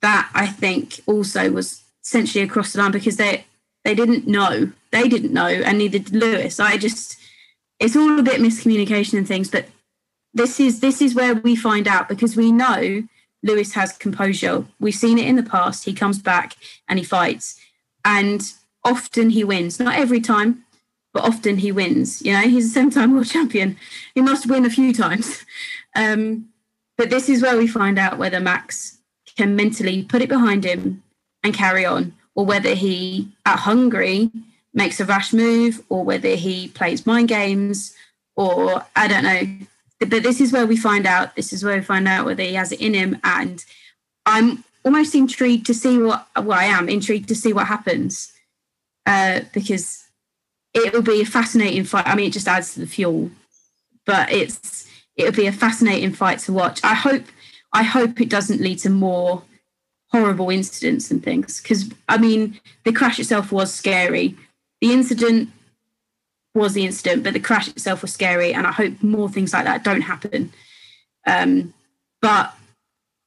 that 0.03 0.31
I 0.35 0.46
think 0.46 1.01
also 1.07 1.51
was 1.51 1.83
essentially 2.03 2.44
across 2.44 2.73
the 2.73 2.81
line 2.81 2.92
because 2.92 3.16
they 3.16 3.44
they 3.85 3.94
didn't 3.94 4.27
know. 4.27 4.73
They 4.92 5.09
didn't 5.09 5.33
know, 5.33 5.46
and 5.46 5.79
neither 5.79 5.99
did 5.99 6.14
Lewis. 6.14 6.61
I 6.61 6.77
just 6.77 7.16
it's 7.81 7.96
all 7.96 8.18
a 8.18 8.23
bit 8.23 8.40
miscommunication 8.40 9.18
and 9.18 9.27
things, 9.27 9.51
but 9.51 9.66
this 10.33 10.61
is 10.61 10.79
this 10.79 11.03
is 11.03 11.14
where 11.14 11.35
we 11.35 11.57
find 11.57 11.88
out 11.88 12.09
because 12.09 12.37
we 12.37 12.53
know 12.53 13.03
Lewis 13.42 13.72
has 13.72 13.92
composure. 13.92 14.64
We've 14.79 14.94
seen 14.94 15.18
it 15.18 15.26
in 15.26 15.37
the 15.37 15.42
past. 15.42 15.85
He 15.85 15.92
comes 15.92 16.18
back 16.18 16.57
and 16.88 16.98
he 16.98 17.05
fights, 17.05 17.59
and 18.05 18.53
often 18.85 19.31
he 19.31 19.44
wins. 19.44 19.81
Not 19.81 19.96
every 19.96 20.20
time, 20.20 20.64
but 21.12 21.24
often 21.24 21.59
he 21.59 21.72
wins. 21.72 22.22
You 22.22 22.33
know, 22.33 22.40
he's 22.40 22.66
a 22.66 22.70
seven-time 22.70 23.12
world 23.12 23.29
champion. 23.29 23.76
He 24.14 24.20
must 24.20 24.48
win 24.48 24.64
a 24.64 24.70
few 24.70 24.92
times. 24.92 25.44
Um, 25.96 26.50
but 26.96 27.11
this 27.11 27.29
is 27.29 27.42
where 27.42 27.59
we 27.59 27.66
find 27.66 27.98
out 27.98 28.16
whether 28.16 28.38
Max 28.38 28.98
can 29.37 29.57
mentally 29.57 30.05
put 30.05 30.22
it 30.22 30.29
behind 30.29 30.62
him 30.62 31.03
and 31.42 31.53
carry 31.53 31.85
on, 31.85 32.14
or 32.37 32.46
whether 32.46 32.74
he 32.74 33.29
at 33.44 33.59
Hungary 33.59 34.31
makes 34.72 35.00
a 35.00 35.05
rash 35.05 35.33
move 35.33 35.83
or 35.88 36.05
whether 36.05 36.37
he 36.37 36.68
plays 36.68 37.07
mind 37.07 37.29
games 37.29 37.92
or 38.37 38.85
I 38.96 39.09
don't 39.09 39.24
know. 39.24 39.66
But 40.01 40.23
this 40.23 40.41
is 40.41 40.53
where 40.53 40.67
we 40.67 40.77
find 40.77 41.07
out. 41.07 41.37
This 41.37 41.53
is 41.53 41.63
where 41.63 41.77
we 41.77 41.83
find 41.83 42.09
out 42.09 42.25
whether 42.25 42.43
he 42.43 42.55
has 42.55 42.73
it 42.73 42.81
in 42.81 42.95
him. 42.95 43.19
And 43.23 43.65
I'm 44.25 44.65
almost 44.85 45.15
intrigued 45.15 45.67
to 45.67 45.75
see 45.75 45.99
what. 45.99 46.27
Well, 46.37 46.53
I 46.53 46.65
am 46.65 46.89
intrigued 46.89 47.29
to 47.29 47.35
see 47.35 47.53
what 47.53 47.67
happens 47.67 48.33
uh, 49.07 49.41
because 49.53 50.05
it 50.73 50.93
will 50.93 51.03
be 51.03 51.21
a 51.21 51.27
fascinating 51.27 51.85
fight. 51.85 52.07
I 52.07 52.15
mean, 52.15 52.29
it 52.29 52.33
just 52.33 52.49
adds 52.49 52.75
to 52.75 52.81
the 52.81 52.87
fuel, 52.87 53.31
but 54.07 54.33
it's 54.33 54.89
it'll 55.17 55.33
be 55.33 55.47
a 55.47 55.53
fascinating 55.53 56.13
fight 56.13 56.39
to 56.41 56.53
watch. 56.53 56.81
I 56.83 56.95
hope 56.95 57.25
I 57.73 57.83
hope 57.83 58.21
it 58.21 58.31
doesn't 58.31 58.61
lead 58.61 58.79
to 58.81 58.91
more 58.91 59.43
horrible 60.11 60.51
incidents 60.51 61.11
and 61.11 61.23
things 61.23 61.61
because 61.61 61.91
I 62.09 62.19
mean 62.19 62.61
the 62.85 62.93
crash 62.93 63.19
itself 63.19 63.53
was 63.53 63.73
scary, 63.73 64.37
the 64.81 64.93
incident 64.93 65.51
was 66.55 66.75
the 66.75 66.85
incident, 66.85 67.23
but 67.23 67.33
the 67.33 67.41
crash 67.41 67.69
itself 67.69 68.03
was 68.03 68.13
scary, 68.13 68.53
and 68.53 68.67
I 68.67 68.73
hope 68.73 69.03
more 69.03 69.29
things 69.29 69.53
like 69.53 69.65
that 69.65 69.85
don't 69.85 70.01
happen. 70.01 70.53
Um, 71.27 71.75
but 72.21 72.55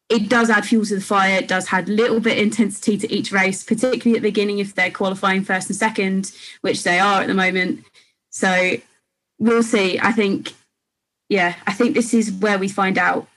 it 0.09 0.29
does 0.29 0.49
add 0.49 0.65
fuel 0.65 0.85
to 0.85 0.95
the 0.95 1.01
fire. 1.01 1.39
It 1.39 1.47
does 1.47 1.67
add 1.71 1.89
a 1.89 1.91
little 1.91 2.19
bit 2.19 2.37
intensity 2.37 2.97
to 2.97 3.11
each 3.11 3.31
race, 3.31 3.63
particularly 3.63 4.17
at 4.17 4.21
the 4.21 4.29
beginning 4.29 4.59
if 4.59 4.75
they're 4.75 4.91
qualifying 4.91 5.43
first 5.43 5.69
and 5.69 5.75
second, 5.75 6.31
which 6.61 6.83
they 6.83 6.99
are 6.99 7.21
at 7.21 7.27
the 7.27 7.33
moment. 7.33 7.85
So 8.29 8.75
we'll 9.39 9.63
see. 9.63 9.99
I 9.99 10.11
think, 10.11 10.53
yeah, 11.29 11.55
I 11.65 11.73
think 11.73 11.95
this 11.95 12.13
is 12.13 12.31
where 12.31 12.59
we 12.59 12.67
find 12.67 12.97
out 12.97 13.27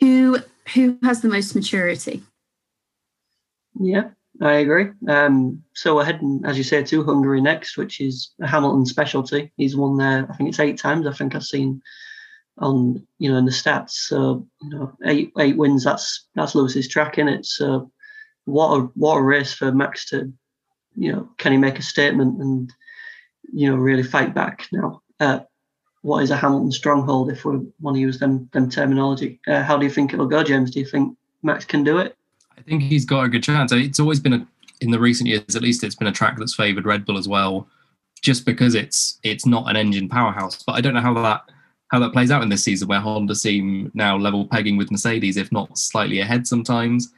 who 0.00 0.38
who 0.74 0.98
has 1.02 1.20
the 1.20 1.28
most 1.28 1.54
maturity. 1.54 2.22
Yeah, 3.78 4.10
I 4.40 4.54
agree. 4.54 4.90
Um, 5.08 5.62
so 5.74 5.96
we're 5.96 6.04
heading, 6.04 6.42
as 6.44 6.56
you 6.56 6.62
say, 6.62 6.82
to 6.84 7.04
Hungary 7.04 7.40
next, 7.40 7.76
which 7.76 8.00
is 8.00 8.34
a 8.40 8.46
Hamilton 8.46 8.86
specialty. 8.86 9.52
He's 9.56 9.76
won 9.76 9.96
there, 9.96 10.26
I 10.30 10.34
think 10.36 10.48
it's 10.48 10.60
eight 10.60 10.78
times. 10.78 11.06
I 11.06 11.12
think 11.12 11.34
I've 11.34 11.42
seen 11.42 11.82
on 12.60 13.06
you 13.18 13.30
know 13.30 13.38
in 13.38 13.44
the 13.44 13.50
stats. 13.50 13.90
So 13.90 14.46
you 14.62 14.70
know, 14.70 14.92
eight 15.04 15.32
eight 15.38 15.56
wins. 15.56 15.84
That's 15.84 16.28
that's 16.34 16.54
Lewis's 16.54 16.88
track 16.88 17.18
in 17.18 17.28
it. 17.28 17.46
So 17.46 17.90
what 18.44 18.76
a 18.76 18.80
what 18.94 19.16
a 19.16 19.22
race 19.22 19.52
for 19.52 19.72
Max 19.72 20.06
to, 20.10 20.32
you 20.96 21.12
know, 21.12 21.28
can 21.38 21.52
he 21.52 21.58
make 21.58 21.78
a 21.78 21.82
statement 21.82 22.40
and 22.40 22.72
you 23.52 23.70
know 23.70 23.76
really 23.76 24.02
fight 24.02 24.34
back 24.34 24.66
now? 24.72 25.02
Uh, 25.20 25.40
what 26.02 26.22
is 26.22 26.30
a 26.30 26.36
Hamilton 26.36 26.72
stronghold 26.72 27.30
if 27.30 27.44
we 27.44 27.58
want 27.80 27.96
to 27.96 28.00
use 28.00 28.18
them 28.18 28.48
them 28.52 28.70
terminology? 28.70 29.40
Uh, 29.46 29.62
how 29.62 29.76
do 29.76 29.84
you 29.84 29.90
think 29.90 30.12
it'll 30.12 30.26
go, 30.26 30.42
James? 30.44 30.70
Do 30.70 30.80
you 30.80 30.86
think 30.86 31.16
Max 31.42 31.64
can 31.64 31.84
do 31.84 31.98
it? 31.98 32.17
I 32.58 32.62
think 32.62 32.82
he's 32.82 33.04
got 33.04 33.24
a 33.24 33.28
good 33.28 33.42
chance. 33.42 33.72
It's 33.72 34.00
always 34.00 34.20
been 34.20 34.32
a, 34.32 34.46
in 34.80 34.90
the 34.90 34.98
recent 34.98 35.28
years, 35.28 35.54
at 35.54 35.62
least, 35.62 35.84
it's 35.84 35.94
been 35.94 36.08
a 36.08 36.12
track 36.12 36.36
that's 36.38 36.54
favoured 36.54 36.86
Red 36.86 37.04
Bull 37.04 37.18
as 37.18 37.28
well, 37.28 37.68
just 38.20 38.44
because 38.44 38.74
it's 38.74 39.18
it's 39.22 39.46
not 39.46 39.70
an 39.70 39.76
engine 39.76 40.08
powerhouse. 40.08 40.62
But 40.62 40.72
I 40.72 40.80
don't 40.80 40.94
know 40.94 41.00
how 41.00 41.14
that 41.14 41.42
how 41.88 41.98
that 42.00 42.12
plays 42.12 42.30
out 42.30 42.42
in 42.42 42.48
this 42.48 42.64
season, 42.64 42.88
where 42.88 43.00
Honda 43.00 43.34
seem 43.34 43.90
now 43.94 44.16
level 44.16 44.46
pegging 44.46 44.76
with 44.76 44.90
Mercedes, 44.90 45.36
if 45.36 45.52
not 45.52 45.78
slightly 45.78 46.20
ahead 46.20 46.46
sometimes. 46.46 47.12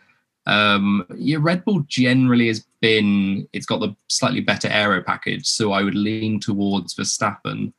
Um, 0.46 1.06
yeah, 1.16 1.38
Red 1.40 1.64
Bull 1.64 1.80
generally 1.86 2.48
has 2.48 2.64
been 2.80 3.48
it's 3.52 3.66
got 3.66 3.80
the 3.80 3.94
slightly 4.08 4.40
better 4.40 4.68
aero 4.68 5.02
package, 5.02 5.46
so 5.46 5.72
I 5.72 5.82
would 5.82 5.94
lean 5.94 6.38
towards 6.38 6.94
Verstappen. 6.94 7.72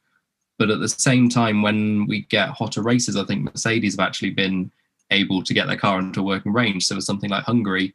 But 0.57 0.69
at 0.69 0.79
the 0.79 0.89
same 0.89 1.29
time, 1.29 1.61
when 1.61 2.05
we 2.07 2.21
get 2.23 2.49
hotter 2.49 2.81
races, 2.81 3.17
I 3.17 3.25
think 3.25 3.43
Mercedes 3.43 3.93
have 3.93 4.05
actually 4.05 4.31
been 4.31 4.71
able 5.11 5.43
to 5.43 5.53
get 5.53 5.67
their 5.67 5.77
car 5.77 5.99
into 5.99 6.23
working 6.23 6.53
range. 6.53 6.85
So 6.85 6.99
something 6.99 7.29
like 7.29 7.43
Hungary, 7.43 7.93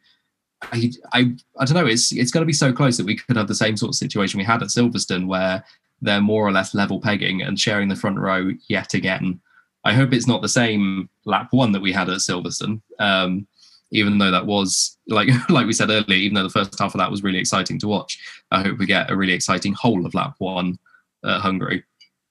I, 0.61 0.91
I, 1.13 1.35
I 1.59 1.65
don't 1.65 1.75
know. 1.75 1.85
It's 1.85 2.11
it's 2.11 2.31
going 2.31 2.41
to 2.41 2.47
be 2.47 2.53
so 2.53 2.71
close 2.71 2.97
that 2.97 3.05
we 3.05 3.15
could 3.15 3.35
have 3.35 3.47
the 3.47 3.55
same 3.55 3.77
sort 3.77 3.89
of 3.89 3.95
situation 3.95 4.37
we 4.37 4.43
had 4.43 4.61
at 4.61 4.69
Silverstone, 4.69 5.27
where 5.27 5.63
they're 6.01 6.21
more 6.21 6.45
or 6.47 6.51
less 6.51 6.73
level 6.73 7.01
pegging 7.01 7.41
and 7.41 7.59
sharing 7.59 7.89
the 7.89 7.95
front 7.95 8.19
row 8.19 8.51
yet 8.67 8.93
again. 8.93 9.39
I 9.83 9.93
hope 9.93 10.13
it's 10.13 10.27
not 10.27 10.41
the 10.41 10.49
same 10.49 11.09
lap 11.25 11.47
one 11.51 11.71
that 11.71 11.81
we 11.81 11.91
had 11.91 12.09
at 12.09 12.17
Silverstone. 12.17 12.81
Um, 12.99 13.47
even 13.91 14.17
though 14.17 14.31
that 14.31 14.45
was 14.45 14.97
like 15.07 15.29
like 15.49 15.65
we 15.65 15.73
said 15.73 15.89
earlier, 15.89 16.17
even 16.17 16.35
though 16.35 16.43
the 16.43 16.49
first 16.49 16.77
half 16.79 16.93
of 16.93 16.99
that 16.99 17.11
was 17.11 17.23
really 17.23 17.39
exciting 17.39 17.79
to 17.79 17.87
watch, 17.87 18.19
I 18.51 18.61
hope 18.61 18.77
we 18.77 18.85
get 18.85 19.11
a 19.11 19.15
really 19.15 19.33
exciting 19.33 19.73
whole 19.73 20.05
of 20.05 20.13
lap 20.13 20.35
one 20.39 20.77
at 21.23 21.41
Hungary. 21.41 21.83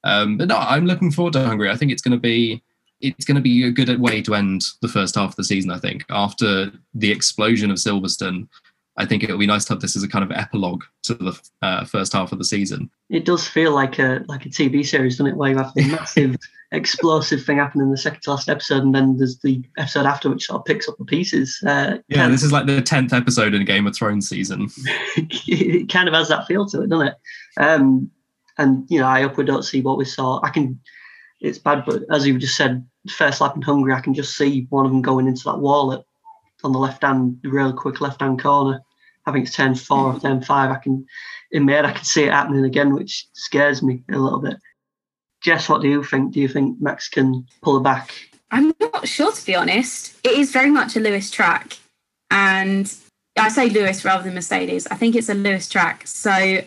Um, 0.05 0.37
but 0.37 0.49
no, 0.49 0.57
I'm 0.57 0.87
looking 0.87 1.11
forward 1.11 1.33
to 1.33 1.44
Hungary. 1.44 1.70
I 1.70 1.77
think 1.77 1.90
it's 1.90 2.03
going 2.03 2.16
to 2.16 2.20
be 2.20 2.62
it's 3.00 3.24
going 3.24 3.37
to 3.37 3.42
be 3.42 3.64
a 3.64 3.70
good 3.70 4.00
way 4.00 4.22
to 4.22 4.35
end 4.35 4.62
the 4.82 4.88
first 4.88 5.14
half 5.14 5.30
of 5.30 5.37
the 5.37 5.44
season. 5.44 5.70
I 5.70 5.78
think 5.78 6.04
after 6.11 6.70
the 6.94 7.11
explosion 7.11 7.70
of 7.70 7.76
Silverstone, 7.76 8.48
I 8.96 9.04
think 9.04 9.22
it'll 9.22 9.38
be 9.38 9.46
nice 9.46 9.64
to 9.66 9.74
have 9.74 9.80
this 9.80 9.96
as 9.96 10.02
a 10.02 10.09
kind 10.09 10.24
of 10.24 10.30
epilogue 10.30 10.82
to 11.04 11.14
the 11.14 11.40
uh, 11.62 11.85
first 11.85 12.12
half 12.12 12.32
of 12.32 12.38
the 12.38 12.44
season. 12.44 12.90
It 13.11 13.24
does 13.24 13.46
feel 13.46 13.72
like 13.72 13.98
a 13.98 14.24
like 14.26 14.46
a 14.46 14.48
TV 14.48 14.87
series, 14.87 15.16
doesn't 15.16 15.32
it? 15.32 15.37
Where 15.37 15.50
you 15.50 15.59
have 15.59 15.74
the 15.74 15.85
massive 15.90 16.37
explosive 16.72 17.44
thing 17.44 17.59
happen 17.59 17.80
in 17.80 17.90
the 17.90 17.96
second 17.96 18.22
to 18.22 18.30
last 18.30 18.48
episode, 18.48 18.82
and 18.82 18.94
then 18.94 19.18
there's 19.18 19.38
the 19.40 19.62
episode 19.76 20.06
after 20.06 20.30
which 20.30 20.46
sort 20.46 20.61
of 20.61 20.64
picks 20.64 20.88
up 20.88 20.96
the 20.98 21.04
pieces. 21.04 21.62
Uh, 21.66 21.98
yeah, 22.09 22.28
this 22.28 22.42
is 22.42 22.52
like 22.52 22.66
the 22.66 22.80
tenth 22.80 23.12
episode 23.12 23.52
in 23.54 23.61
a 23.61 23.66
Game 23.66 23.87
of 23.87 23.94
Thrones 23.94 24.28
season. 24.28 24.68
it 25.16 25.90
kind 25.90 26.09
of 26.09 26.14
has 26.14 26.28
that 26.28 26.46
feel 26.46 26.66
to 26.66 26.82
it, 26.82 26.88
doesn't 26.88 27.09
it? 27.09 27.14
Um, 27.59 28.11
and 28.59 28.87
you 28.88 29.00
know, 29.00 29.06
I 29.06 29.22
hope 29.22 29.37
we 29.37 29.44
don't 29.44 29.62
see 29.62 29.82
what 29.82 29.98
we 29.98 30.06
saw. 30.06 30.40
I 30.42 30.50
can. 30.50 30.80
It's 31.40 31.59
bad, 31.59 31.85
but 31.87 32.03
as 32.11 32.27
you 32.27 32.38
just 32.38 32.57
said, 32.57 32.87
first 33.11 33.40
lap 33.40 33.57
in 33.57 33.62
Hungary, 33.62 33.92
I 33.92 34.01
can 34.01 34.14
just 34.14 34.37
see 34.37 34.66
one 34.70 34.87
of 34.87 34.92
them 34.92 35.03
going 35.03 35.27
into 35.27 35.44
that 35.44 35.59
wall 35.59 35.92
at, 35.92 36.05
on 36.64 36.72
the 36.72 36.79
left 36.79 37.03
hand, 37.03 37.38
real 37.44 37.72
quick 37.72 38.01
left 38.01 38.20
hand 38.20 38.42
corner. 38.42 38.81
I 39.27 39.33
think 39.33 39.46
it's 39.46 39.57
turn 39.57 39.75
four 39.75 40.14
or 40.14 40.20
turn 40.20 40.42
five. 40.42 40.70
I 40.70 40.77
can, 40.77 41.05
in 41.51 41.64
my 41.64 41.72
head, 41.72 41.85
I 41.85 41.92
can 41.92 42.05
see 42.05 42.25
it 42.25 42.33
happening 42.33 42.64
again, 42.64 42.94
which 42.94 43.27
scares 43.35 43.83
me 43.83 44.03
a 44.11 44.18
little 44.18 44.40
bit. 44.40 44.57
Jess, 45.42 45.68
what 45.68 45.83
do 45.83 45.88
you 45.88 46.03
think? 46.03 46.33
Do 46.33 46.40
you 46.40 46.49
think 46.49 46.81
Max 46.81 47.09
can 47.09 47.46
pull 47.62 47.81
back? 47.81 48.14
I'm 48.51 48.72
not 48.81 49.07
sure, 49.07 49.33
to 49.33 49.46
be 49.46 49.55
honest. 49.55 50.18
It 50.25 50.33
is 50.33 50.53
very 50.53 50.70
much 50.70 50.96
a 50.96 51.01
Lewis 51.01 51.31
track. 51.31 51.79
And 52.31 52.92
I 53.37 53.49
say 53.49 53.68
Lewis 53.68 54.05
rather 54.05 54.25
than 54.25 54.35
Mercedes. 54.35 54.87
I 54.87 54.94
think 54.94 55.14
it's 55.14 55.29
a 55.29 55.35
Lewis 55.35 55.68
track. 55.68 56.07
So 56.07 56.62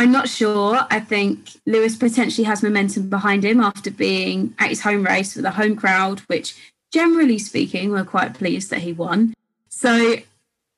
I'm 0.00 0.12
not 0.12 0.30
sure. 0.30 0.86
I 0.90 0.98
think 0.98 1.50
Lewis 1.66 1.94
potentially 1.94 2.46
has 2.46 2.62
momentum 2.62 3.10
behind 3.10 3.44
him 3.44 3.60
after 3.60 3.90
being 3.90 4.54
at 4.58 4.70
his 4.70 4.80
home 4.80 5.04
race 5.04 5.36
with 5.36 5.44
a 5.44 5.50
home 5.50 5.76
crowd, 5.76 6.20
which 6.20 6.56
generally 6.90 7.38
speaking, 7.38 7.90
we're 7.90 8.06
quite 8.06 8.32
pleased 8.32 8.70
that 8.70 8.78
he 8.78 8.94
won. 8.94 9.34
So, 9.68 10.16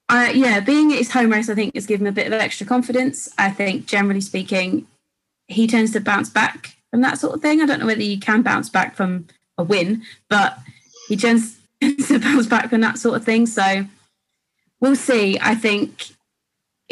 uh, 0.09 0.33
yeah, 0.35 0.59
being 0.59 0.91
at 0.91 0.99
his 0.99 1.13
home 1.13 1.31
race, 1.31 1.49
I 1.49 1.55
think, 1.55 1.77
has 1.77 1.87
given 1.87 2.05
him 2.05 2.13
a 2.13 2.17
bit 2.17 2.27
of 2.27 2.33
extra 2.33 2.67
confidence. 2.67 3.29
I 3.39 3.51
think, 3.51 3.87
generally 3.87 4.21
speaking, 4.21 4.89
he 5.47 5.69
tends 5.69 5.93
to 5.93 6.01
bounce 6.01 6.29
back 6.29 6.75
from 6.91 7.03
that 7.03 7.17
sort 7.17 7.37
of 7.37 7.41
thing. 7.41 7.61
I 7.61 7.67
don't 7.67 7.79
know 7.79 7.87
whether 7.87 8.03
you 8.03 8.19
can 8.19 8.43
bounce 8.43 8.71
back 8.71 8.97
from 8.97 9.29
a 9.57 9.63
win, 9.63 10.03
but 10.29 10.59
he 11.07 11.17
tends 11.17 11.61
to 12.09 12.19
bounce 12.19 12.49
back 12.49 12.71
from 12.71 12.81
that 12.81 12.99
sort 12.99 13.15
of 13.15 13.25
thing. 13.25 13.47
So 13.47 13.85
we'll 14.81 14.97
see. 14.97 15.39
I 15.41 15.55
think 15.55 16.09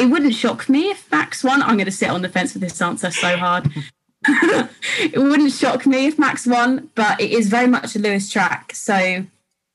it 0.01 0.07
wouldn't 0.07 0.35
shock 0.35 0.69
me 0.69 0.91
if 0.91 1.11
Max 1.11 1.45
won. 1.45 1.63
I'm 1.63 1.77
going 1.77 1.85
to 1.85 1.93
sit 1.93 2.09
on 2.09 2.23
the 2.23 2.29
fence 2.29 2.55
with 2.55 2.63
this 2.63 2.81
answer 2.81 3.11
so 3.11 3.37
hard. 3.37 3.71
it 4.27 5.19
wouldn't 5.19 5.53
shock 5.53 5.87
me 5.87 6.07
if 6.07 6.19
Max 6.19 6.47
won, 6.47 6.91
but 6.95 7.21
it 7.21 7.31
is 7.31 7.49
very 7.49 7.67
much 7.67 7.95
a 7.97 7.99
Lewis 7.99 8.31
track. 8.31 8.73
So 8.75 9.25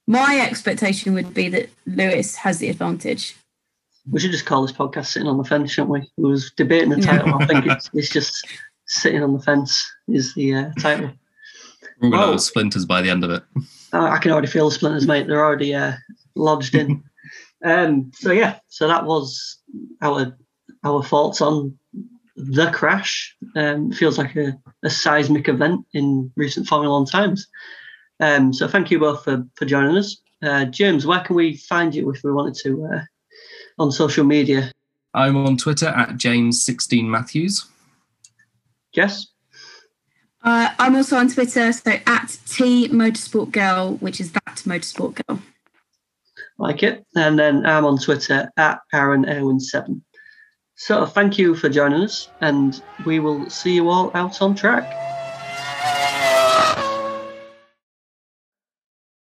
my 0.08 0.40
expectation 0.40 1.14
would 1.14 1.34
be 1.34 1.50
that 1.50 1.70
Lewis 1.86 2.36
has 2.38 2.58
the 2.58 2.70
advantage. 2.70 3.36
We 4.12 4.20
should 4.20 4.32
just 4.32 4.46
call 4.46 4.62
this 4.62 4.72
podcast 4.72 5.08
"Sitting 5.08 5.28
on 5.28 5.38
the 5.38 5.44
Fence," 5.44 5.72
shouldn't 5.72 5.92
we? 5.92 6.12
We 6.18 6.30
was 6.30 6.52
debating 6.52 6.90
the 6.90 7.02
title. 7.02 7.34
I 7.40 7.46
think 7.48 7.66
it's, 7.66 7.90
it's 7.94 8.10
just 8.10 8.48
sitting 8.88 9.24
on 9.24 9.34
the 9.34 9.40
fence 9.40 9.92
is 10.08 10.34
the 10.36 10.54
uh, 10.54 10.70
title. 10.80 11.12
We're 12.02 12.10
going 12.10 12.22
to 12.22 12.32
have 12.32 12.42
splinters 12.42 12.86
by 12.86 13.02
the 13.02 13.10
end 13.10 13.24
of 13.24 13.32
it. 13.32 13.44
I 13.94 14.18
can 14.18 14.32
already 14.32 14.48
feel 14.48 14.70
the 14.70 14.76
splinters, 14.76 15.08
mate. 15.08 15.28
They're 15.28 15.44
already 15.44 15.74
uh, 15.74 15.94
lodged 16.36 16.76
in. 16.76 17.04
um, 17.64 18.12
so 18.14 18.32
yeah, 18.32 18.60
so 18.68 18.88
that 18.88 19.06
was 19.06 19.58
our 20.02 20.38
our 20.84 21.04
thoughts 21.04 21.42
on 21.42 21.78
the 22.36 22.70
crash. 22.72 23.36
Um, 23.56 23.92
feels 23.92 24.18
like 24.18 24.36
a, 24.36 24.58
a 24.84 24.90
seismic 24.90 25.48
event 25.48 25.86
in 25.94 26.32
recent 26.36 26.68
Formula 26.68 26.94
One 26.94 27.06
times. 27.06 27.48
Um, 28.20 28.54
so 28.54 28.68
thank 28.68 28.92
you 28.92 29.00
both 29.00 29.24
for, 29.24 29.46
for 29.56 29.66
joining 29.66 29.98
us. 29.98 30.18
Uh, 30.44 30.66
James, 30.66 31.06
where 31.06 31.22
can 31.22 31.36
we 31.36 31.58
find 31.58 31.94
you 31.96 32.10
if 32.12 32.24
we 32.24 32.32
wanted 32.32 32.56
to 32.64 32.88
uh, 32.94 33.02
on 33.80 33.92
social 33.92 34.26
media? 34.26 34.72
I'm 35.14 35.38
on 35.38 35.58
Twitter 35.58 35.88
at 35.88 36.10
James16Matthews. 36.10 37.66
Jess? 38.94 39.28
Uh, 40.44 40.70
I'm 40.78 40.96
also 40.96 41.18
on 41.18 41.30
Twitter, 41.30 41.72
so 41.74 41.92
at 42.06 42.38
T 42.48 42.88
Motorsport 42.90 43.52
Girl, 43.52 43.96
which 43.96 44.22
is 44.22 44.32
that 44.34 44.62
Motorsport 44.66 45.20
Girl. 45.26 45.40
Like 46.58 46.84
it. 46.84 47.06
And 47.16 47.38
then 47.38 47.66
I'm 47.66 47.86
on 47.86 47.98
Twitter 47.98 48.52
at 48.58 48.80
Aaron 48.94 49.26
Erwin7. 49.26 50.02
So 50.76 51.06
thank 51.06 51.38
you 51.38 51.56
for 51.56 51.70
joining 51.70 52.02
us, 52.02 52.28
and 52.42 52.80
we 53.06 53.20
will 53.20 53.50
see 53.50 53.76
you 53.76 53.90
all 53.90 54.12
out 54.14 54.42
on 54.42 54.56
track. 54.56 55.15